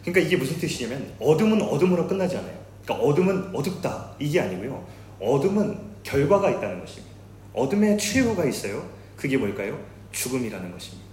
그러니까 0.00 0.26
이게 0.26 0.36
무슨 0.36 0.58
뜻이냐면 0.58 1.12
어둠은 1.18 1.60
어둠으로 1.60 2.06
끝나지 2.06 2.38
않아요. 2.38 2.58
그러니까 2.84 3.06
어둠은 3.06 3.54
어둡다 3.54 4.14
이게 4.18 4.40
아니고요. 4.40 4.86
어둠은 5.20 5.78
결과가 6.02 6.50
있다는 6.50 6.80
것입니다. 6.80 7.14
어둠의 7.52 7.98
최후가 7.98 8.46
있어요. 8.46 8.88
그게 9.16 9.36
뭘까요? 9.36 9.78
죽음이라는 10.12 10.72
것입니다. 10.72 11.04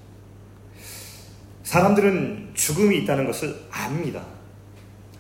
사람들은 1.64 2.52
죽음이 2.54 3.00
있다는 3.00 3.26
것을 3.26 3.60
압니다. 3.72 4.26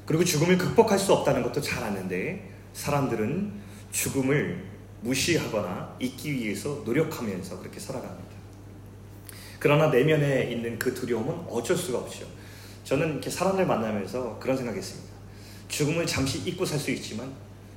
그리고 0.06 0.24
죽음을 0.24 0.58
극복할 0.58 0.98
수 1.00 1.12
없다는 1.14 1.44
것도 1.44 1.60
잘 1.60 1.84
아는데 1.84 2.54
사람들은 2.74 3.52
죽음을 3.92 4.64
무시하거나 5.02 5.98
잊기 6.00 6.34
위해서 6.34 6.82
노력하면서 6.86 7.60
그렇게 7.60 7.80
살아갑니다. 7.80 8.34
그러나 9.60 9.88
내면에 9.88 10.52
있는 10.52 10.78
그 10.78 10.94
두려움은 10.94 11.46
어쩔 11.50 11.78
수가 11.78 12.00
없죠. 12.00 12.26
저는 12.84 13.14
이렇게 13.14 13.30
사람들 13.30 13.66
만나면서 13.66 14.38
그런 14.40 14.58
생각했습니다. 14.58 15.14
죽음을 15.70 16.06
잠시 16.06 16.40
잊고 16.40 16.66
살 16.66 16.80
수 16.80 16.92
있지만 16.92 17.32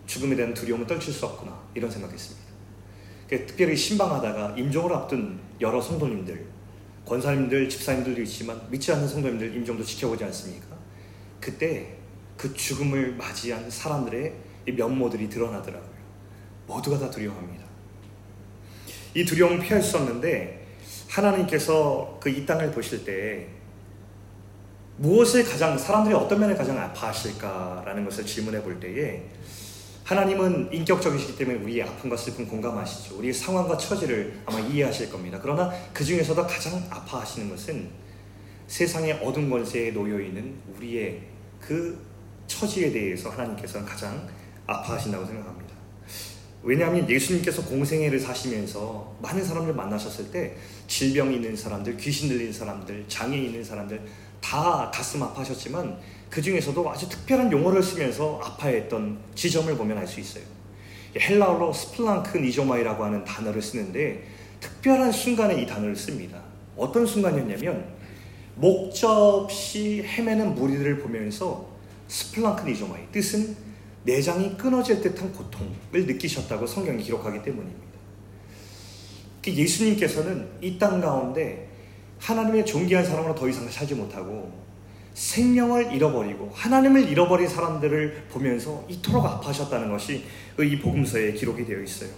죽음에 0.06 0.36
대한 0.36 0.52
두려움을 0.54 0.86
떨칠 0.86 1.12
수 1.12 1.26
없구나 1.26 1.58
이런 1.74 1.90
생각했습니다. 1.90 2.46
특별히 3.28 3.76
신방하다가 3.76 4.54
임종을 4.56 4.92
앞둔 4.92 5.40
여러 5.60 5.80
성도님들, 5.80 6.46
권사님들, 7.04 7.68
집사님들도 7.68 8.22
있지만 8.22 8.60
믿지 8.70 8.92
않는 8.92 9.08
성도님들 9.08 9.54
임종도 9.56 9.84
지켜보지 9.84 10.24
않습니까? 10.24 10.66
그때 11.40 11.96
그 12.36 12.52
죽음을 12.54 13.14
맞이한 13.16 13.70
사람들의 13.70 14.32
면모들이 14.72 15.28
드러나더라고요. 15.28 15.96
모두가 16.66 16.98
다 16.98 17.10
두려워합니다. 17.10 17.64
이 19.14 19.24
두려움을 19.24 19.60
피할 19.60 19.82
수 19.82 19.96
없는데 19.98 20.66
하나님께서 21.08 22.18
그 22.20 22.28
이 22.28 22.44
땅을 22.44 22.70
보실 22.72 23.04
때 23.04 23.46
무엇을 24.98 25.44
가장 25.44 25.76
사람들이 25.78 26.14
어떤 26.14 26.40
면을 26.40 26.56
가장 26.56 26.78
아파하실까라는 26.78 28.04
것을 28.04 28.24
질문해 28.26 28.62
볼 28.62 28.80
때에 28.80 29.22
하나님은 30.04 30.72
인격적이시기 30.72 31.36
때문에 31.36 31.58
우리의 31.58 31.82
아픔과 31.82 32.16
슬픔 32.16 32.46
공감하시죠. 32.46 33.18
우리의 33.18 33.34
상황과 33.34 33.76
처지를 33.76 34.40
아마 34.46 34.60
이해하실 34.60 35.10
겁니다. 35.10 35.38
그러나 35.42 35.70
그 35.92 36.04
중에서도 36.04 36.46
가장 36.46 36.82
아파하시는 36.90 37.50
것은 37.50 37.90
세상의 38.68 39.14
어둠 39.14 39.50
권세에 39.50 39.92
놓여 39.92 40.20
있는 40.20 40.54
우리의 40.76 41.22
그 41.60 41.98
처지에 42.46 42.92
대해서 42.92 43.30
하나님께서는 43.30 43.84
가장 43.86 44.28
아파하신다고 44.66 45.24
생각합니다. 45.24 45.74
왜냐하면 46.62 47.08
예수님께서 47.08 47.64
공생애를 47.64 48.18
사시면서 48.18 49.14
많은 49.22 49.44
사람들 49.44 49.72
만나셨을 49.74 50.32
때 50.32 50.56
질병이 50.88 51.36
있는 51.36 51.56
사람들, 51.56 51.96
귀신 51.96 52.28
들린 52.28 52.52
사람들, 52.52 53.04
장애 53.06 53.38
있는 53.38 53.62
사람들 53.62 54.00
다 54.40 54.90
가슴 54.92 55.22
아파하셨지만 55.22 55.96
그 56.28 56.42
중에서도 56.42 56.90
아주 56.90 57.08
특별한 57.08 57.52
용어를 57.52 57.82
쓰면서 57.82 58.40
아파했던 58.42 59.18
지점을 59.34 59.76
보면 59.76 59.98
알 59.98 60.06
수 60.06 60.18
있어요. 60.18 60.44
헬라어로 61.16 61.72
스플랑크 61.72 62.38
니조마이라고 62.38 63.04
하는 63.04 63.24
단어를 63.24 63.62
쓰는데 63.62 64.24
특별한 64.60 65.12
순간에 65.12 65.62
이 65.62 65.66
단어를 65.66 65.96
씁니다. 65.96 66.42
어떤 66.76 67.06
순간이었냐면 67.06 67.86
목적 68.56 69.08
없이 69.10 70.02
헤매는 70.04 70.54
무리들을 70.54 70.98
보면서 70.98 71.68
스플랑크 72.08 72.68
니조마이 72.68 73.02
뜻은 73.12 73.65
내장이 74.06 74.56
끊어질 74.56 75.00
듯한 75.02 75.32
고통을 75.32 76.06
느끼셨다고 76.06 76.66
성경이 76.66 77.02
기록하기 77.02 77.42
때문입니다. 77.42 77.86
그 79.44 79.52
예수님께서는 79.52 80.48
이 80.62 80.78
땅 80.78 81.00
가운데 81.00 81.68
하나님의 82.18 82.64
존귀한 82.64 83.04
사람으로 83.04 83.34
더 83.34 83.48
이상 83.48 83.68
살지 83.68 83.94
못하고 83.94 84.50
생명을 85.14 85.92
잃어버리고 85.94 86.50
하나님을 86.54 87.08
잃어버린 87.08 87.48
사람들을 87.48 88.26
보면서 88.30 88.84
이토록 88.88 89.24
아파하셨다는 89.24 89.90
것이 89.90 90.24
이 90.58 90.78
복음서에 90.78 91.32
기록이 91.32 91.64
되어 91.64 91.80
있어요. 91.82 92.10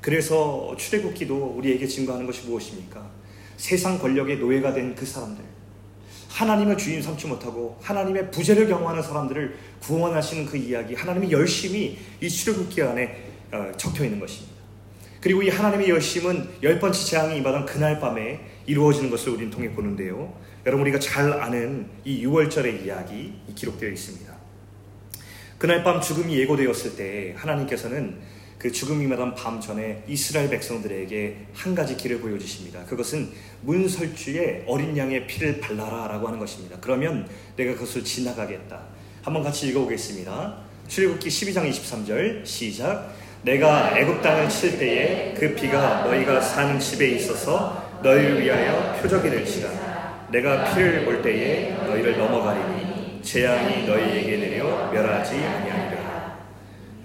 그래서 0.00 0.74
출애굽기도 0.78 1.54
우리에게 1.58 1.86
증거하는 1.86 2.26
것이 2.26 2.46
무엇입니까? 2.46 3.10
세상 3.56 3.98
권력의 3.98 4.38
노예가 4.38 4.72
된 4.72 4.94
그 4.94 5.04
사람들, 5.04 5.44
하나님을 6.30 6.76
주인 6.78 7.02
삼지 7.02 7.26
못하고 7.26 7.76
하나님의 7.82 8.30
부재를 8.30 8.68
경험하는 8.68 9.02
사람들을 9.02 9.56
구원하시는 9.80 10.46
그 10.46 10.56
이야기, 10.56 10.94
하나님이 10.94 11.32
열심히 11.32 11.98
이 12.20 12.28
출애굽기 12.28 12.82
안에 12.82 13.30
어, 13.52 13.72
적혀 13.76 14.04
있는 14.04 14.20
것입니다. 14.20 14.54
그리고 15.20 15.42
이 15.42 15.48
하나님의 15.50 15.90
열심은 15.90 16.48
열 16.62 16.78
번째 16.78 17.04
재앙이 17.04 17.36
임하던 17.38 17.66
그날 17.66 18.00
밤에 18.00 18.40
이루어지는 18.66 19.10
것을 19.10 19.32
우리는 19.32 19.50
통해 19.50 19.70
보는데요. 19.72 20.32
여러분 20.64 20.82
우리가 20.82 20.98
잘 20.98 21.32
아는 21.32 21.88
이 22.04 22.24
6월절의 22.24 22.84
이야기 22.84 23.34
기록되어 23.54 23.90
있습니다. 23.90 24.32
그날 25.58 25.82
밤 25.82 26.00
죽음이 26.00 26.38
예고되었을 26.38 26.96
때 26.96 27.34
하나님께서는 27.36 28.18
그 28.60 28.70
죽음이 28.70 29.06
말한 29.06 29.34
밤 29.34 29.58
전에 29.58 30.04
이스라엘 30.06 30.50
백성들에게 30.50 31.46
한 31.54 31.74
가지 31.74 31.96
길을 31.96 32.20
보여주십니다. 32.20 32.84
그것은 32.84 33.30
문설주에 33.62 34.64
어린 34.66 34.94
양의 34.94 35.26
피를 35.26 35.60
발라라 35.60 36.08
라고 36.08 36.26
하는 36.26 36.38
것입니다. 36.38 36.76
그러면 36.78 37.26
내가 37.56 37.72
그것을 37.72 38.04
지나가겠다. 38.04 38.82
한번 39.22 39.42
같이 39.42 39.68
읽어보겠습니다. 39.68 40.58
출애굽기 40.88 41.28
12장 41.30 41.70
23절 41.70 42.44
시작 42.44 43.14
내가 43.42 43.98
애굽 43.98 44.20
땅을 44.20 44.50
칠 44.50 44.78
때에 44.78 45.32
그 45.32 45.54
피가 45.54 46.04
너희가 46.04 46.42
사는 46.42 46.78
집에 46.78 47.12
있어서 47.12 47.98
너희를 48.02 48.42
위하여 48.42 48.94
표적이 49.00 49.30
될지라 49.30 50.28
내가 50.30 50.74
피를 50.74 51.06
볼 51.06 51.22
때에 51.22 51.70
너희를 51.86 52.18
넘어가리니 52.18 53.22
재앙이 53.22 53.86
너희에게 53.86 54.36
내려 54.36 54.90
멸하지 54.92 55.34
아니하리라. 55.36 55.89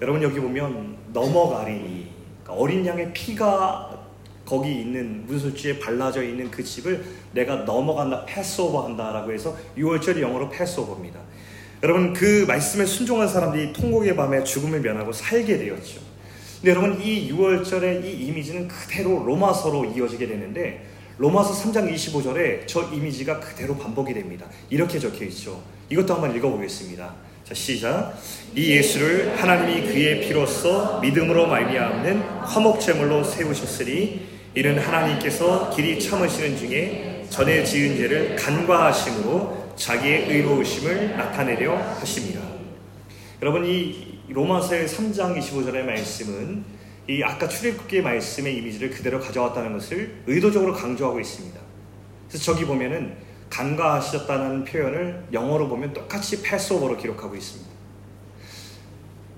여러분 0.02 0.22
여기 0.22 0.38
보면 0.38 0.96
넘어가리니 1.12 2.10
그러니까 2.42 2.52
어린 2.52 2.84
양의 2.84 3.12
피가 3.14 4.06
거기 4.44 4.80
있는 4.80 5.26
문술지에 5.26 5.78
발라져 5.78 6.22
있는 6.22 6.50
그 6.50 6.62
집을 6.62 7.04
내가 7.32 7.56
넘어간다, 7.64 8.24
패스오버 8.26 8.84
한다라고 8.84 9.32
해서 9.32 9.56
6월절이 9.76 10.20
영어로 10.20 10.50
패스오버입니다. 10.50 11.18
여러분 11.82 12.12
그 12.12 12.44
말씀에 12.46 12.84
순종한 12.86 13.26
사람들이 13.26 13.72
통곡의 13.72 14.16
밤에 14.16 14.44
죽음을 14.44 14.80
면하고 14.80 15.12
살게 15.12 15.58
되었죠. 15.58 16.00
근데 16.56 16.70
여러분 16.70 17.00
이 17.00 17.30
6월절의 17.32 18.04
이 18.04 18.26
이미지는 18.26 18.68
그대로 18.68 19.24
로마서로 19.24 19.86
이어지게 19.96 20.26
되는데 20.26 20.86
로마서 21.18 21.54
3장 21.54 21.92
25절에 21.92 22.66
저 22.66 22.82
이미지가 22.92 23.40
그대로 23.40 23.76
반복이 23.76 24.12
됩니다. 24.12 24.46
이렇게 24.68 24.98
적혀 24.98 25.24
있죠. 25.26 25.62
이것도 25.88 26.14
한번 26.14 26.36
읽어보겠습니다. 26.36 27.25
자 27.46 27.54
시작. 27.54 28.18
이 28.56 28.72
예수를 28.72 29.40
하나님이 29.40 29.86
그의 29.86 30.20
피로써 30.22 30.98
믿음으로 30.98 31.46
말미암는 31.46 32.20
화목제물로 32.20 33.22
세우셨으니 33.22 34.26
이는 34.56 34.76
하나님께서 34.80 35.70
길이 35.70 36.00
참으시는 36.00 36.56
중에 36.56 37.24
전에 37.30 37.62
지은 37.62 37.98
죄를 37.98 38.34
간과하심으로 38.34 39.74
자기의 39.76 40.28
의로우심을 40.28 41.16
나타내려 41.16 41.76
하십니다. 42.00 42.40
여러분 43.40 43.64
이 43.64 44.18
로마서의 44.26 44.88
3장 44.88 45.38
25절의 45.38 45.84
말씀은 45.84 46.64
이 47.08 47.22
아까 47.22 47.46
출애굽기의 47.46 48.02
말씀의 48.02 48.56
이미지를 48.56 48.90
그대로 48.90 49.20
가져왔다는 49.20 49.72
것을 49.74 50.22
의도적으로 50.26 50.72
강조하고 50.72 51.20
있습니다. 51.20 51.60
그래서 52.28 52.44
저기 52.44 52.64
보면은 52.64 53.14
간과하셨다는 53.50 54.64
표현을 54.64 55.26
영어로 55.32 55.68
보면 55.68 55.92
똑같이 55.92 56.42
패스오버로 56.42 56.96
기록하고 56.96 57.34
있습니다. 57.34 57.76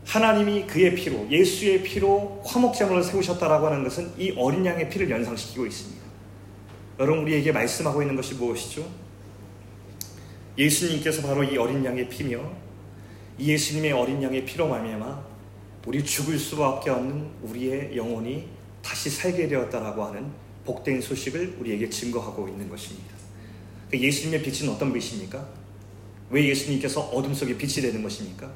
하나님이 0.06 0.66
그의 0.66 0.94
피로, 0.94 1.30
예수의 1.30 1.82
피로 1.82 2.42
화목제물을 2.44 3.02
세우셨다라고 3.02 3.66
하는 3.66 3.84
것은 3.84 4.12
이 4.16 4.34
어린 4.38 4.64
양의 4.64 4.88
피를 4.88 5.10
연상시키고 5.10 5.66
있습니다. 5.66 6.02
여러분 6.98 7.22
우리에게 7.24 7.52
말씀하고 7.52 8.00
있는 8.00 8.16
것이 8.16 8.34
무엇이죠? 8.34 8.88
예수님께서 10.56 11.22
바로 11.22 11.44
이 11.44 11.56
어린 11.56 11.84
양의 11.84 12.08
피며 12.08 12.40
이 13.38 13.52
예수님의 13.52 13.92
어린 13.92 14.22
양의 14.22 14.44
피로 14.46 14.66
말미암아 14.66 15.22
우리 15.86 16.04
죽을 16.04 16.38
수밖에 16.38 16.90
없는 16.90 17.28
우리의 17.42 17.96
영혼이 17.96 18.48
다시 18.82 19.10
살게 19.10 19.46
되었다라고 19.46 20.04
하는 20.04 20.30
복된 20.64 21.00
소식을 21.00 21.56
우리에게 21.60 21.88
증거하고 21.88 22.48
있는 22.48 22.68
것입니다. 22.68 23.17
그 23.90 23.98
예수님의 23.98 24.42
빛은 24.42 24.68
어떤 24.70 24.92
빛입니까? 24.92 25.48
왜 26.30 26.46
예수님께서 26.48 27.00
어둠 27.00 27.32
속에 27.32 27.56
빛이 27.56 27.82
되는 27.82 28.02
것입니까? 28.02 28.52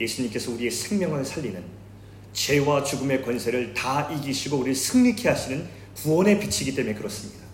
예수님께서 0.00 0.52
우리의 0.52 0.70
생명을 0.70 1.24
살리는 1.24 1.62
죄와 2.32 2.84
죽음의 2.84 3.22
권세를 3.22 3.74
다 3.74 4.10
이기시고 4.10 4.58
우리를 4.58 4.74
승리케 4.74 5.28
하시는 5.28 5.66
구원의 5.94 6.40
빛이기 6.40 6.74
때문에 6.74 6.94
그렇습니다. 6.94 7.46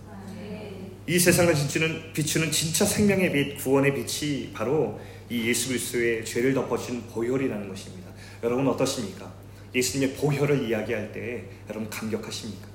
이 1.09 1.19
세상을 1.19 1.53
비추는, 1.53 2.13
비추는 2.13 2.51
진짜 2.53 2.85
생명의 2.85 3.33
빛, 3.33 3.57
구원의 3.59 3.95
빛이 3.95 4.53
바로 4.53 5.01
이 5.29 5.49
예수 5.49 5.69
그리스도의 5.69 6.25
죄를 6.25 6.55
덮어준 6.55 7.09
보혈이라는 7.09 7.69
것입니다. 7.69 8.11
여러분 8.43 8.67
어떠십니까? 8.69 9.33
예수님의 9.75 10.17
보혈을 10.17 10.69
이야기할 10.69 11.13
때 11.13 11.45
여러분 11.69 11.89
감격하십니까? 11.91 12.72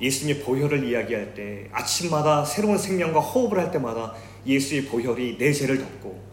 예수님의 0.00 0.42
보혈을 0.42 0.84
이야기할 0.84 1.34
때 1.34 1.68
아침마다 1.72 2.44
새로운 2.44 2.78
생명과 2.78 3.20
호흡을 3.20 3.58
할 3.58 3.70
때마다 3.70 4.14
예수의 4.46 4.84
보혈이 4.86 5.38
내 5.38 5.52
죄를 5.52 5.78
덮고 5.78 6.24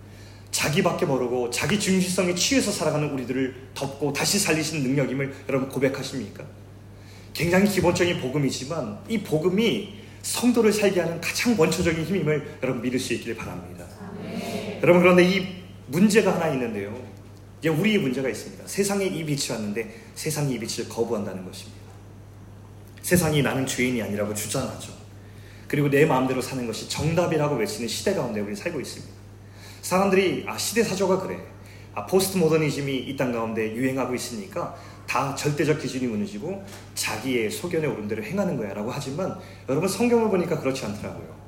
자기밖에 0.52 1.06
모르고 1.06 1.50
자기 1.50 1.80
중심성에 1.80 2.36
취해서 2.36 2.72
살아가는 2.72 3.10
우리들을 3.10 3.56
덮고 3.74 4.14
다시 4.14 4.38
살리시는 4.38 4.84
능력임을 4.84 5.34
여러분 5.50 5.70
고백하십니까? 5.70 6.44
굉장히 7.34 7.68
기본적인 7.68 8.22
복음이지만 8.22 9.00
이 9.10 9.20
복음이 9.20 10.04
성도를 10.22 10.72
살게 10.72 11.02
하는 11.02 11.20
가장 11.20 11.56
원초적인 11.60 12.06
힘임을 12.06 12.60
여러분 12.62 12.82
믿을 12.82 13.00
수 13.00 13.14
있기를 13.14 13.36
바랍니다. 13.36 13.86
아, 14.00 14.14
네. 14.22 14.80
여러분 14.82 15.02
그런데 15.02 15.28
이 15.28 15.46
문제가 15.88 16.36
하나 16.36 16.50
있는데요. 16.54 16.96
이제 17.60 17.70
우리의 17.70 17.98
문제가 17.98 18.30
있습니다. 18.30 18.68
세상에 18.68 19.06
이 19.06 19.26
빛이 19.26 19.52
왔는데 19.52 19.94
세상이 20.16 20.54
이 20.54 20.60
빛을 20.60 20.88
거부한다는 20.88 21.44
것입니다. 21.46 21.83
세상이 23.04 23.44
나는 23.44 23.66
죄인이 23.68 24.02
아니라고 24.02 24.34
주장하죠. 24.34 24.92
그리고 25.68 25.90
내 25.90 26.06
마음대로 26.06 26.42
사는 26.42 26.66
것이 26.66 26.90
정답이라고 26.90 27.56
외치는 27.56 27.88
시대 27.88 28.14
가운데 28.16 28.40
우리 28.40 28.56
살고 28.56 28.80
있습니다. 28.80 29.14
사람들이 29.82 30.46
아 30.48 30.58
시대 30.58 30.84
사조가 30.84 31.20
그래. 31.20 31.38
아 31.94 32.06
포스트 32.08 32.38
모더니즘이 32.38 32.96
이 33.10 33.18
땅 33.18 33.32
가운데 33.32 33.76
유행하고 33.76 34.16
있으니까 34.16 34.76
다 35.06 35.36
절대적 35.36 35.80
기준이 35.80 36.08
무너지고 36.08 36.64
자기의 36.96 37.52
소견에 37.52 37.86
오른 37.86 38.08
대로 38.08 38.24
행하는 38.24 38.58
거야라고 38.58 38.90
하지만 38.90 39.38
여러분 39.70 39.88
성경을 39.88 40.30
보니까 40.30 40.60
그렇지 40.60 40.86
않더라고요. 40.86 41.44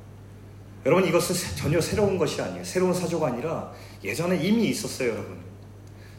여러분 0.85 1.07
이것은 1.07 1.55
전혀 1.55 1.79
새로운 1.81 2.17
것이 2.17 2.41
아니에요. 2.41 2.63
새로운 2.63 2.93
사조가 2.93 3.27
아니라 3.27 3.71
예전에 4.03 4.37
이미 4.37 4.67
있었어요, 4.67 5.11
여러분. 5.11 5.37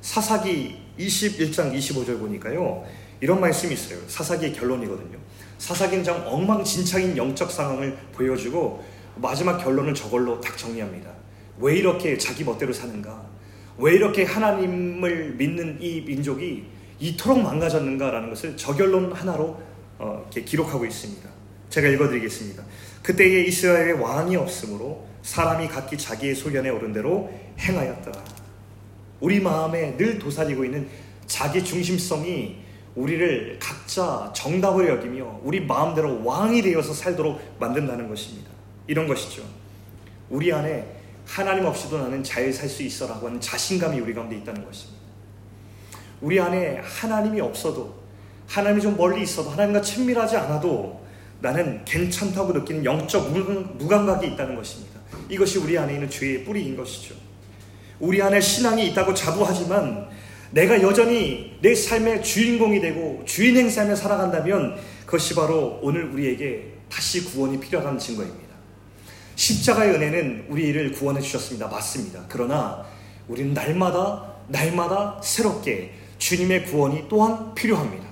사사기 0.01 0.77
21장 0.99 1.73
25절 1.73 2.19
보니까요. 2.19 2.85
이런 3.21 3.41
말씀이 3.41 3.75
있어요. 3.75 3.99
사사기의 4.09 4.53
결론이거든요. 4.53 5.19
사사기는 5.59 6.05
정 6.05 6.27
엉망진창인 6.27 7.17
영적 7.17 7.51
상황을 7.51 7.97
보여주고 8.13 8.85
마지막 9.17 9.59
결론을 9.59 9.95
저걸로 9.95 10.41
딱 10.41 10.57
정리합니다. 10.59 11.11
왜 11.59 11.77
이렇게 11.77 12.19
자기 12.19 12.45
멋대로 12.45 12.73
사는가? 12.73 13.25
왜 13.79 13.95
이렇게 13.95 14.25
하나님을 14.25 15.35
믿는 15.37 15.79
이 15.81 16.03
민족이 16.03 16.65
이토록 16.99 17.41
망가졌는가라는 17.43 18.31
것을 18.31 18.57
저결론 18.57 19.13
하나로 19.13 19.61
어, 19.99 20.29
기록하고 20.31 20.85
있습니다. 20.85 21.29
제가 21.71 21.89
읽어드리겠습니다. 21.89 22.63
그때에 23.03 23.45
이스라엘의 23.45 23.95
왕이 23.95 24.37
없으므로 24.37 25.07
사람이 25.23 25.69
각기 25.69 25.97
자기의 25.97 26.35
소견에 26.35 26.69
오른 26.71 26.93
대로 26.93 27.31
행하였더라. 27.59 28.23
우리 29.21 29.41
마음에 29.41 29.97
늘 29.97 30.19
도사리고 30.19 30.65
있는 30.65 30.89
자기 31.27 31.65
중심성이 31.65 32.66
우리를 32.97 33.59
각자 33.61 34.33
정답을 34.35 34.89
여기며 34.89 35.41
우리 35.45 35.61
마음대로 35.61 36.25
왕이 36.25 36.63
되어서 36.63 36.93
살도록 36.95 37.57
만든다는 37.61 38.09
것입니다. 38.09 38.51
이런 38.87 39.07
것이죠. 39.07 39.43
우리 40.31 40.53
안에 40.53 40.97
하나님 41.27 41.67
없이도 41.67 41.99
나는 41.99 42.25
잘 42.25 42.53
살 42.53 42.69
수 42.69 42.83
있어라고 42.83 43.27
하는 43.27 43.41
자신감이 43.41 44.01
우리 44.01 44.15
가운데 44.15 44.37
있다는 44.37 44.65
것입니다. 44.65 44.97
우리 46.21 46.41
안에 46.41 46.81
하나님이 46.83 47.41
없어도 47.41 47.95
하나님이 48.47 48.81
좀 48.81 48.97
멀리 48.97 49.23
있어도 49.23 49.51
하나님과 49.51 49.83
친밀하지 49.83 50.37
않아도 50.37 51.05
나는 51.41 51.85
괜찮다고 51.85 52.53
느끼는 52.55 52.85
영적 52.85 53.31
무감각이 53.77 54.27
있다는 54.29 54.57
것입니다. 54.57 55.01
이것이 55.29 55.59
우리 55.59 55.77
안에 55.77 55.95
있는 55.95 56.09
죄의 56.09 56.45
뿌리인 56.45 56.77
것이죠. 56.77 57.15
우리 58.01 58.23
안에 58.23 58.41
신앙이 58.41 58.87
있다고 58.89 59.13
자부하지만 59.13 60.09
내가 60.57 60.81
여전히 60.81 61.59
내 61.61 61.75
삶의 61.75 62.23
주인공이 62.23 62.81
되고 62.81 63.23
주인행 63.27 63.69
삶을 63.69 63.95
살아간다면 63.95 64.79
그것이 65.05 65.35
바로 65.35 65.79
오늘 65.83 66.07
우리에게 66.07 66.73
다시 66.89 67.27
구원이 67.27 67.61
필요하다는 67.61 67.99
증거입니다. 67.99 68.57
십자가의 69.35 69.95
은혜는 69.95 70.47
우리를 70.49 70.93
구원해 70.93 71.21
주셨습니다. 71.21 71.69
맞습니다. 71.69 72.25
그러나 72.31 72.87
우리는 73.29 73.53
날마다 73.53 74.33
날마다 74.49 75.21
새롭게 75.23 75.93
주님의 76.17 76.65
구원이 76.65 77.05
또한 77.11 77.55
필요합니다. 77.55 78.07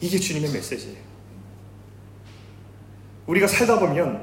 이게 0.00 0.20
주님의 0.20 0.52
메시지예요. 0.52 0.98
우리가 3.26 3.48
살다 3.48 3.80
보면 3.80 4.22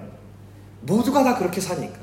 모두가 0.79 1.25
다 1.25 1.37
그렇게 1.37 1.59
사니까 1.59 1.99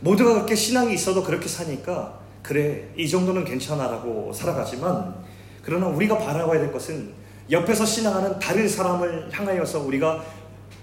모두가 0.00 0.34
그렇게 0.34 0.56
신앙이 0.56 0.92
있어도 0.94 1.22
그렇게 1.22 1.46
사니까 1.46 2.21
그래 2.42 2.88
이 2.96 3.08
정도는 3.08 3.44
괜찮아라고 3.44 4.32
살아가지만 4.32 5.14
그러나 5.62 5.86
우리가 5.86 6.18
바라봐야 6.18 6.60
될 6.60 6.72
것은 6.72 7.12
옆에서 7.50 7.84
신앙하는 7.86 8.38
다른 8.38 8.68
사람을 8.68 9.28
향하여서 9.32 9.80
우리가 9.80 10.24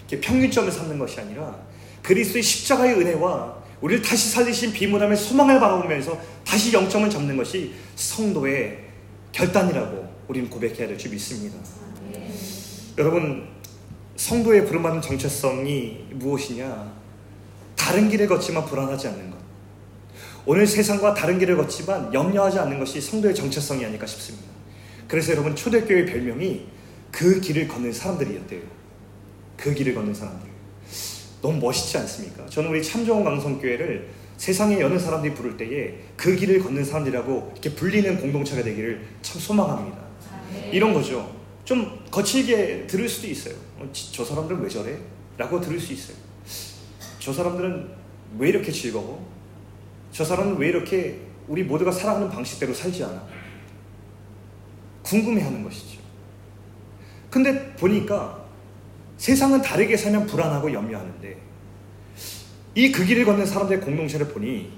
평균점을 0.10 0.72
삼는 0.72 0.98
것이 1.00 1.20
아니라 1.20 1.56
그리스도의 2.02 2.42
십자가의 2.44 2.96
은혜와 2.96 3.60
우리를 3.82 4.04
다시 4.04 4.30
살리신 4.30 4.74
비무함의 4.74 5.16
소망을 5.18 5.60
바라보면서 5.60 6.20
다시 6.46 6.74
영점을 6.74 7.10
잡는 7.10 7.38
것이 7.38 7.74
성도의 7.96 8.86
결단이라고 9.32 10.10
우리는 10.28 10.50
고백해야 10.50 10.88
될 10.88 10.98
줄 10.98 11.12
믿습니다. 11.12 11.58
네. 12.12 12.30
여러분 12.98 13.48
성도의 14.16 14.66
부름받는 14.66 15.02
정체성이 15.02 16.08
무엇이냐? 16.12 16.92
다른 17.76 18.10
길을 18.10 18.28
걷지만 18.28 18.66
불안하지 18.66 19.08
않는 19.08 19.32
것. 19.32 19.39
오늘 20.46 20.66
세상과 20.66 21.14
다른 21.14 21.38
길을 21.38 21.58
걷지만 21.58 22.14
염려하지 22.14 22.60
않는 22.60 22.80
것이 22.80 23.00
성도의 23.02 23.36
정체성이 23.36 23.86
아닐까 23.86 24.06
싶습니다. 24.06 24.48
그래서 25.08 25.32
여러분 25.34 25.56
초대교회 25.56 26.06
별명이 26.06 26.66
그 27.12 27.40
길을 27.42 27.68
걷는 27.68 27.92
사람들이었대요. 27.92 28.62
그 29.58 29.74
길을 29.74 29.96
걷는 29.96 30.14
사람들. 30.14 30.50
너무 31.42 31.60
멋있지 31.60 31.98
않습니까? 31.98 32.46
저는 32.48 32.70
우리 32.70 32.84
참 32.84 33.06
좋은 33.06 33.24
강성교회를 33.24 34.10
세상에 34.38 34.80
여는 34.80 34.98
사람들이 34.98 35.34
부를 35.34 35.58
때에 35.58 35.96
그 36.16 36.36
길을 36.36 36.60
걷는 36.60 36.84
사람들이라고 36.86 37.52
이렇게 37.54 37.74
불리는 37.76 38.20
공동체가 38.22 38.64
되기를 38.64 39.06
참 39.22 39.40
소망합니다. 39.42 39.98
이런 40.72 40.94
거죠. 40.94 41.36
좀 41.66 42.00
거칠게 42.10 42.88
들을 42.88 43.08
수도 43.08 43.28
있어요. 43.28 43.56
어, 43.78 43.90
저 43.92 44.24
사람들은 44.24 44.62
왜 44.62 44.70
저래? 44.70 44.98
라고 45.38 45.60
들을 45.60 45.80
수 45.80 45.94
있어요. 45.94 46.18
저 47.20 47.34
사람들은 47.34 47.90
왜 48.38 48.50
이렇게 48.50 48.72
즐거워? 48.72 49.39
저 50.20 50.26
사람은 50.26 50.58
왜 50.58 50.68
이렇게 50.68 51.18
우리 51.48 51.64
모두가 51.64 51.94
살아가는 51.94 52.30
방식대로 52.30 52.74
살지 52.74 53.06
않아? 53.06 53.26
궁금해 55.02 55.42
하는 55.42 55.64
것이죠. 55.64 56.02
근데 57.30 57.74
보니까 57.78 58.44
세상은 59.16 59.62
다르게 59.62 59.96
살면 59.96 60.28
불안하고 60.28 60.74
염려하는데 60.74 61.38
이 62.76 62.92
그 62.92 63.06
길을 63.06 63.24
걷는 63.24 63.46
사람들의 63.46 63.80
공동체를 63.80 64.28
보니 64.28 64.74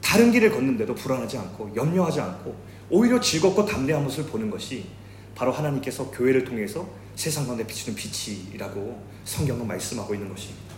다른 0.00 0.32
길을 0.32 0.50
걷는데도 0.50 0.94
불안하지 0.94 1.36
않고 1.36 1.72
염려하지 1.76 2.22
않고 2.22 2.56
오히려 2.88 3.20
즐겁고 3.20 3.66
담대한 3.66 4.02
모습을 4.02 4.30
보는 4.30 4.48
것이 4.48 4.86
바로 5.34 5.52
하나님께서 5.52 6.10
교회를 6.10 6.44
통해서 6.44 6.88
세상 7.16 7.44
가운데 7.44 7.66
비추는 7.66 7.94
빛이라고 7.98 9.02
성경은 9.26 9.66
말씀하고 9.66 10.14
있는 10.14 10.30
것입니다. 10.30 10.74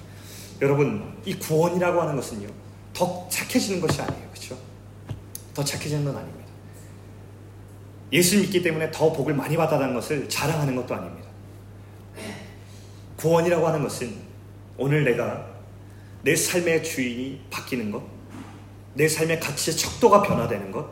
여러분, 0.61 1.15
이 1.25 1.35
구원이라고 1.35 2.03
하는 2.03 2.17
것은요, 2.17 2.49
더 2.99 3.29
착해지는 3.29 3.81
것이 3.81 4.03
아니에요. 4.03 4.29
그렇죠? 4.31 4.59
더 5.55 5.63
착해지는 5.63 6.05
건 6.05 6.17
아닙니다. 6.17 6.49
예수 8.13 8.41
믿기 8.41 8.61
때문에 8.61 8.91
더 8.91 9.13
복을 9.13 9.35
많이 9.35 9.57
받았다는 9.57 9.95
것을 9.95 10.29
자랑하는 10.29 10.75
것도 10.75 10.97
아닙니다. 10.97 11.29
구원이라고 13.17 13.69
하는 13.69 13.85
것은 13.85 14.17
오늘 14.77 15.05
내가 15.05 15.49
내 16.23 16.35
삶의 16.35 16.83
주인이 16.83 17.41
바뀌는 17.51 17.93
것, 17.93 18.03
내 18.95 19.07
삶의 19.07 19.39
가치의 19.39 19.77
척도가 19.77 20.23
변화되는 20.23 20.73
것, 20.73 20.91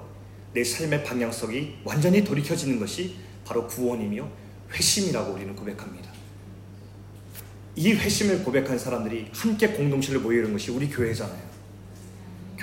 내 0.53 0.63
삶의 0.63 1.03
방향성이 1.03 1.79
완전히 1.83 2.23
돌이켜지는 2.23 2.79
것이 2.79 3.17
바로 3.45 3.67
구원이며 3.67 4.29
회심이라고 4.73 5.33
우리는 5.33 5.57
고백합니다. 5.57 6.13
이 7.75 7.93
회심을 7.95 8.45
고백한 8.45 8.79
사람들이 8.79 9.29
함께 9.33 9.69
공동체를 9.69 10.21
모이는 10.21 10.53
것이 10.53 10.71
우리 10.71 10.89
교회잖아요. 10.89 11.56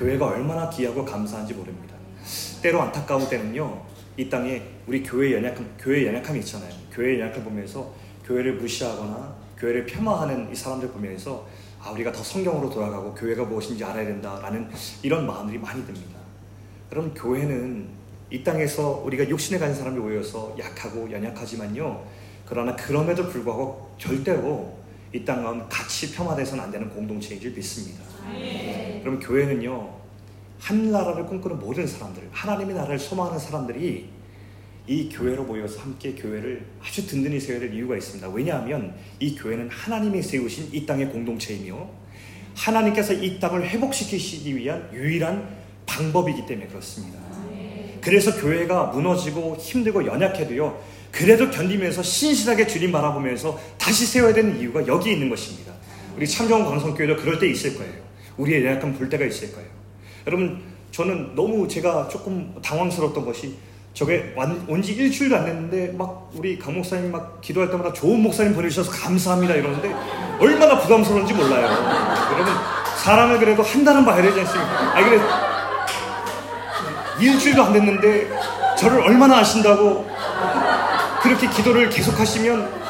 교회가 0.03 0.27
얼마나 0.27 0.69
귀하고 0.69 1.05
감사한지 1.05 1.53
모릅니다. 1.53 1.95
때로 2.61 2.81
안타까운 2.81 3.29
때는요, 3.29 3.81
이 4.17 4.29
땅에 4.29 4.61
우리 4.85 5.01
교회 5.01 5.33
연약함, 5.33 5.75
교회 5.79 6.05
연약함이 6.07 6.39
있잖아요. 6.39 6.73
교회 6.91 7.19
연약함 7.19 7.43
보면서 7.45 7.93
교회를 8.25 8.55
무시하거나 8.55 9.33
교회를 9.57 9.85
폄하하는 9.85 10.51
이 10.51 10.55
사람들 10.55 10.89
보면서 10.89 11.47
아 11.81 11.91
우리가 11.91 12.11
더 12.11 12.21
성경으로 12.21 12.69
돌아가고 12.69 13.13
교회가 13.13 13.45
무엇인지 13.45 13.81
알아야 13.83 14.05
된다라는 14.05 14.69
이런 15.03 15.25
마음들이 15.25 15.57
많이 15.57 15.85
듭니다. 15.85 16.19
그럼 16.89 17.13
교회는 17.13 17.87
이 18.29 18.43
땅에서 18.43 19.03
우리가 19.05 19.29
육신에 19.29 19.57
가진 19.57 19.73
사람이 19.73 19.97
모여서 19.99 20.53
약하고 20.59 21.09
연약하지만요. 21.09 22.05
그러나 22.45 22.75
그럼에도 22.75 23.29
불구하고 23.29 23.95
절대로 23.97 24.77
이땅 25.13 25.43
가운데 25.43 25.65
같이 25.69 26.13
폄하돼서는 26.13 26.61
안 26.61 26.71
되는 26.71 26.89
공동체인 26.89 27.39
줄 27.39 27.51
믿습니다. 27.51 28.12
네. 28.31 28.99
그럼 29.03 29.19
교회는요. 29.19 30.01
한 30.59 30.91
나라를 30.91 31.25
꿈꾸는 31.25 31.59
모든 31.59 31.85
사람들, 31.85 32.23
하나님의 32.31 32.75
나라를 32.75 32.97
소망하는 32.97 33.37
사람들이 33.37 34.07
이 34.87 35.09
교회로 35.09 35.43
모여서 35.43 35.81
함께 35.81 36.13
교회를 36.13 36.65
아주 36.81 37.05
든든히 37.07 37.39
세워야 37.39 37.61
될 37.61 37.73
이유가 37.73 37.95
있습니다. 37.97 38.29
왜냐하면 38.29 38.93
이 39.19 39.35
교회는 39.35 39.69
하나님이 39.69 40.21
세우신 40.21 40.69
이 40.73 40.85
땅의 40.85 41.09
공동체이며 41.09 41.89
하나님께서 42.55 43.13
이 43.13 43.39
땅을 43.39 43.67
회복시키시기 43.67 44.55
위한 44.55 44.89
유일한 44.93 45.47
방법이기 45.85 46.45
때문에 46.45 46.67
그렇습니다. 46.67 47.19
그래서 48.01 48.35
교회가 48.35 48.87
무너지고 48.87 49.55
힘들고 49.57 50.05
연약해도요, 50.05 50.81
그래도 51.11 51.49
견디면서 51.49 52.03
신실하게 52.03 52.67
주님 52.67 52.91
바라보면서 52.91 53.57
다시 53.77 54.05
세워야 54.05 54.33
되는 54.33 54.59
이유가 54.59 54.85
여기 54.87 55.13
있는 55.13 55.29
것입니다. 55.29 55.71
우리 56.17 56.27
참정원 56.27 56.67
광성교회도 56.67 57.17
그럴 57.17 57.39
때 57.39 57.47
있을 57.49 57.77
거예요. 57.77 58.02
우리의 58.37 58.65
연약함 58.65 58.95
볼 58.97 59.09
때가 59.09 59.25
있을 59.25 59.53
거예요. 59.53 59.67
여러분 60.27 60.61
저는 60.91 61.35
너무 61.35 61.67
제가 61.67 62.07
조금 62.07 62.53
당황스러웠던 62.63 63.25
것이 63.25 63.57
저게 63.93 64.33
온지 64.67 64.93
일주일도 64.93 65.35
안 65.35 65.45
됐는데 65.45 65.93
막 65.97 66.31
우리 66.33 66.57
강 66.57 66.75
목사님 66.75 67.11
막 67.11 67.39
기도할 67.41 67.69
때마다 67.69 67.93
좋은 67.93 68.21
목사님 68.21 68.55
보내주셔서 68.55 68.91
감사합니다 68.91 69.53
이러는데 69.53 69.93
얼마나 70.39 70.79
부담스러운지 70.79 71.33
몰라요. 71.33 71.65
여러분 72.33 72.53
사람을 72.97 73.39
그래도 73.39 73.61
한 73.61 73.83
달은 73.83 74.05
봐야 74.05 74.21
되지 74.21 74.39
않습니까? 74.39 74.97
아 74.97 75.03
그래 75.03 75.19
일주일도 77.19 77.63
안 77.63 77.73
됐는데 77.73 78.31
저를 78.77 79.01
얼마나 79.01 79.39
아신다고 79.39 80.09
그렇게 81.21 81.47
기도를 81.49 81.89
계속하시면 81.89 82.81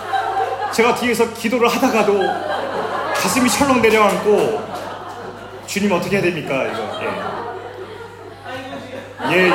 제가 0.71 0.95
뒤에서 0.95 1.34
기도를 1.34 1.67
하다가도 1.67 2.19
가슴이 3.15 3.49
철렁 3.49 3.82
내려앉고 3.82 4.72
주님 5.73 5.91
어떻게 5.91 6.17
해야 6.17 6.23
됩니까 6.23 6.67
이거 6.67 6.77
예. 9.31 9.36
예, 9.36 9.47
예. 9.47 9.53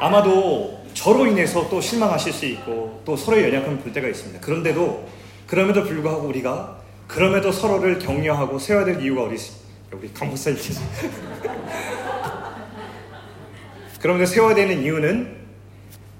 아마도 0.00 0.82
저로 0.94 1.26
인해서 1.26 1.68
또 1.68 1.82
실망하실 1.82 2.32
수 2.32 2.46
있고 2.46 3.02
또 3.04 3.14
서로의 3.14 3.52
연약함을 3.52 3.80
볼 3.80 3.92
때가 3.92 4.08
있습니다. 4.08 4.40
그런데도 4.40 5.06
그럼에도 5.46 5.84
불구하고 5.84 6.26
우리가 6.28 6.80
그럼에도 7.08 7.52
서로를 7.52 7.98
격려하고 7.98 8.58
세워야 8.58 8.86
될 8.86 9.02
이유가 9.02 9.24
어디 9.24 9.34
있습니까? 9.34 9.68
우리 9.92 10.10
강목사님께서 10.14 10.80
그럼에도 14.00 14.24
세워야 14.24 14.54
되는 14.54 14.82
이유는 14.82 15.36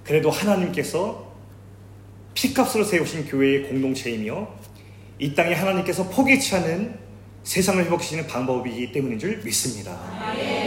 그래도 0.05 0.29
하나님께서 0.29 1.33
피값으로 2.35 2.85
세우신 2.85 3.25
교회의 3.25 3.69
공동체이며 3.69 4.49
이 5.19 5.35
땅에 5.35 5.55
하나님께서 5.55 6.11
포기치 6.11 6.57
않은 6.57 7.10
세상을 7.45 7.85
회복시키는 7.85 8.27
방법이기 8.27 8.93
때문인 8.93 9.19
줄 9.19 9.39
믿습니다. 9.43 9.99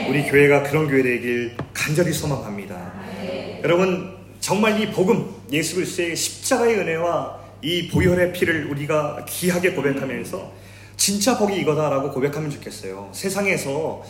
우리 0.10 0.24
교회가 0.24 0.64
그런 0.64 0.88
교회 0.88 1.04
되길 1.04 1.56
간절히 1.74 2.12
소망합니다. 2.12 2.94
여러분 3.64 4.18
정말 4.40 4.82
이 4.82 4.92
복음 4.92 5.34
예수 5.52 5.76
그리스도의 5.76 6.16
십자가의 6.16 6.80
은혜와 6.80 7.40
이 7.62 7.88
보혈의 7.88 8.34
피를 8.34 8.70
우리가 8.70 9.26
귀하게 9.30 9.72
고백하면서 9.72 10.52
진짜 10.98 11.38
복이 11.38 11.56
이거다라고 11.62 12.12
고백하면 12.12 12.50
좋겠어요. 12.50 13.10
세상에서 13.14 14.04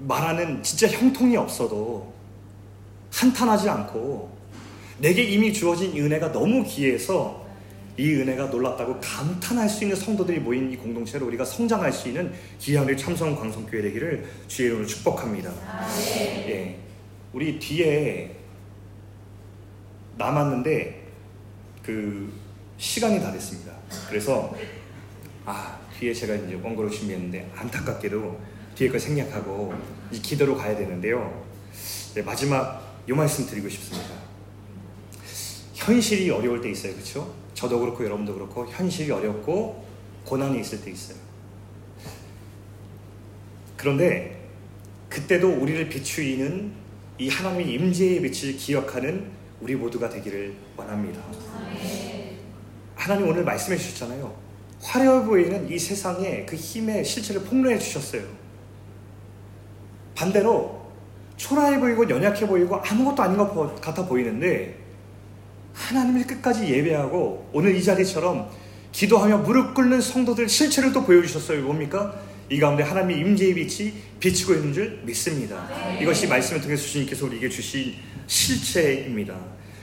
말하는 0.00 0.62
진짜 0.62 0.86
형통이 0.86 1.36
없어도 1.36 2.12
한탄하지 3.10 3.68
않고 3.68 4.30
내게 4.98 5.24
이미 5.24 5.52
주어진 5.52 5.96
은혜가 5.96 6.32
너무 6.32 6.64
귀해서 6.64 7.41
이 7.98 8.14
은혜가 8.14 8.46
놀랍다고 8.46 9.00
감탄할 9.00 9.68
수 9.68 9.84
있는 9.84 9.96
성도들이 9.96 10.40
모인 10.40 10.72
이 10.72 10.76
공동체로 10.76 11.26
우리가 11.26 11.44
성장할 11.44 11.92
수 11.92 12.08
있는 12.08 12.32
우리 12.82 12.96
참성 12.96 13.36
광성교회 13.36 13.82
되기를 13.82 14.26
주의 14.48 14.68
이름으로 14.68 14.86
축복합니다. 14.86 15.52
예, 16.48 16.78
우리 17.32 17.58
뒤에 17.58 18.36
남았는데 20.16 21.02
그 21.82 22.32
시간이 22.78 23.20
다 23.20 23.30
됐습니다. 23.32 23.72
그래서 24.08 24.54
아 25.44 25.78
뒤에 25.98 26.14
제가 26.14 26.34
이제 26.34 26.54
원고를 26.54 26.90
준비했는데 26.90 27.52
안타깝게도 27.56 28.40
뒤에 28.74 28.88
걸 28.88 28.98
생략하고 28.98 29.74
이 30.10 30.20
기도로 30.20 30.56
가야 30.56 30.76
되는데요. 30.76 31.44
네, 32.14 32.22
마지막 32.22 33.02
요 33.08 33.14
말씀 33.14 33.46
드리고 33.46 33.68
싶습니다. 33.68 34.10
현실이 35.74 36.30
어려울 36.30 36.60
때 36.60 36.70
있어요, 36.70 36.92
그렇죠? 36.94 37.41
저도 37.62 37.78
그렇고 37.78 38.04
여러분도 38.04 38.34
그렇고 38.34 38.66
현실이 38.66 39.12
어렵고 39.12 39.84
고난이 40.24 40.60
있을 40.62 40.82
때 40.82 40.90
있어요. 40.90 41.16
그런데 43.76 44.48
그때도 45.08 45.48
우리를 45.48 45.88
비추이는 45.88 46.72
이 47.18 47.28
하나님의 47.28 47.72
임재의 47.72 48.20
빛을 48.20 48.56
기억하는 48.56 49.30
우리 49.60 49.76
모두가 49.76 50.08
되기를 50.08 50.56
원합니다. 50.76 51.22
하나님 52.96 53.28
오늘 53.28 53.44
말씀해 53.44 53.78
주셨잖아요. 53.78 54.34
화려해 54.80 55.24
보이는 55.24 55.70
이 55.70 55.78
세상에 55.78 56.44
그 56.44 56.56
힘의 56.56 57.04
실체를 57.04 57.42
폭로해 57.42 57.78
주셨어요. 57.78 58.24
반대로 60.16 60.82
초라해 61.36 61.78
보이고 61.78 62.10
연약해 62.10 62.44
보이고 62.44 62.74
아무것도 62.74 63.22
아닌 63.22 63.38
것 63.38 63.80
같아 63.80 64.04
보이는데 64.04 64.82
하나님을 65.74 66.26
끝까지 66.26 66.66
예배하고 66.68 67.50
오늘 67.52 67.74
이 67.74 67.82
자리처럼 67.82 68.48
기도하며 68.92 69.38
무릎 69.38 69.74
꿇는 69.74 70.00
성도들 70.00 70.48
실체를 70.48 70.92
또 70.92 71.04
보여주셨어요. 71.04 71.62
뭡니까? 71.62 72.14
이 72.50 72.60
가운데 72.60 72.82
하나님의 72.82 73.18
임재의 73.20 73.54
빛이 73.54 73.94
비치고 74.20 74.52
있는 74.54 74.72
줄 74.74 75.00
믿습니다. 75.04 75.66
이것이 76.00 76.26
말씀을 76.26 76.60
통해서 76.60 76.86
주님께서 76.86 77.26
우리에게 77.26 77.48
주신 77.48 77.94
실체입니다. 78.26 79.34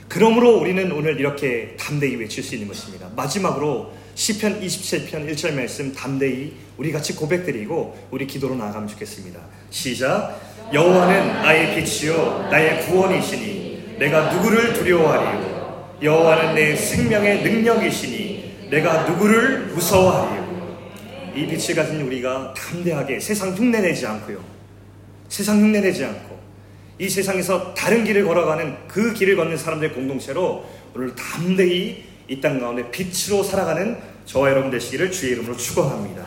그러므로 0.08 0.58
우리는 0.58 0.90
오늘 0.92 1.18
이렇게 1.18 1.76
담대히 1.78 2.16
외칠 2.16 2.42
수 2.42 2.54
있는 2.54 2.68
것입니다. 2.68 3.08
마지막으로 3.16 3.92
시편 4.14 4.60
27편 4.60 5.30
1절 5.30 5.54
말씀 5.54 5.92
담대히 5.92 6.52
우리 6.76 6.92
같이 6.92 7.14
고백드리고 7.14 8.08
우리 8.10 8.26
기도로 8.26 8.56
나아가면 8.56 8.88
좋겠습니다. 8.88 9.40
시작. 9.70 10.40
여호와는 10.72 11.42
나의 11.42 11.74
빛이요 11.74 12.48
나의 12.50 12.86
구원이시니 12.86 13.96
내가 13.98 14.32
누구를 14.32 14.72
두려워하리요 14.72 15.49
여호와는 16.02 16.54
내 16.54 16.74
생명의 16.76 17.42
능력이시니 17.42 18.68
내가 18.70 19.08
누구를 19.08 19.66
무서워하리요 19.66 20.50
이 21.36 21.46
빛을 21.46 21.74
가진 21.76 22.00
우리가 22.02 22.54
담대하게 22.54 23.20
세상 23.20 23.54
흉내내지 23.54 24.06
않고요. 24.06 24.42
세상 25.28 25.60
흉내내지 25.60 26.04
않고 26.04 26.38
이 26.98 27.08
세상에서 27.08 27.72
다른 27.74 28.04
길을 28.04 28.24
걸어가는 28.24 28.88
그 28.88 29.14
길을 29.14 29.36
걷는 29.36 29.56
사람들의 29.56 29.94
공동체로 29.94 30.64
오늘 30.94 31.14
담대히 31.14 32.04
이 32.28 32.40
땅 32.40 32.60
가운데 32.60 32.88
빛으로 32.90 33.42
살아가는 33.42 33.96
저와 34.24 34.50
여러분 34.50 34.70
되시기를 34.70 35.10
주의 35.10 35.32
이름으로 35.32 35.56
축원합니다. 35.56 36.18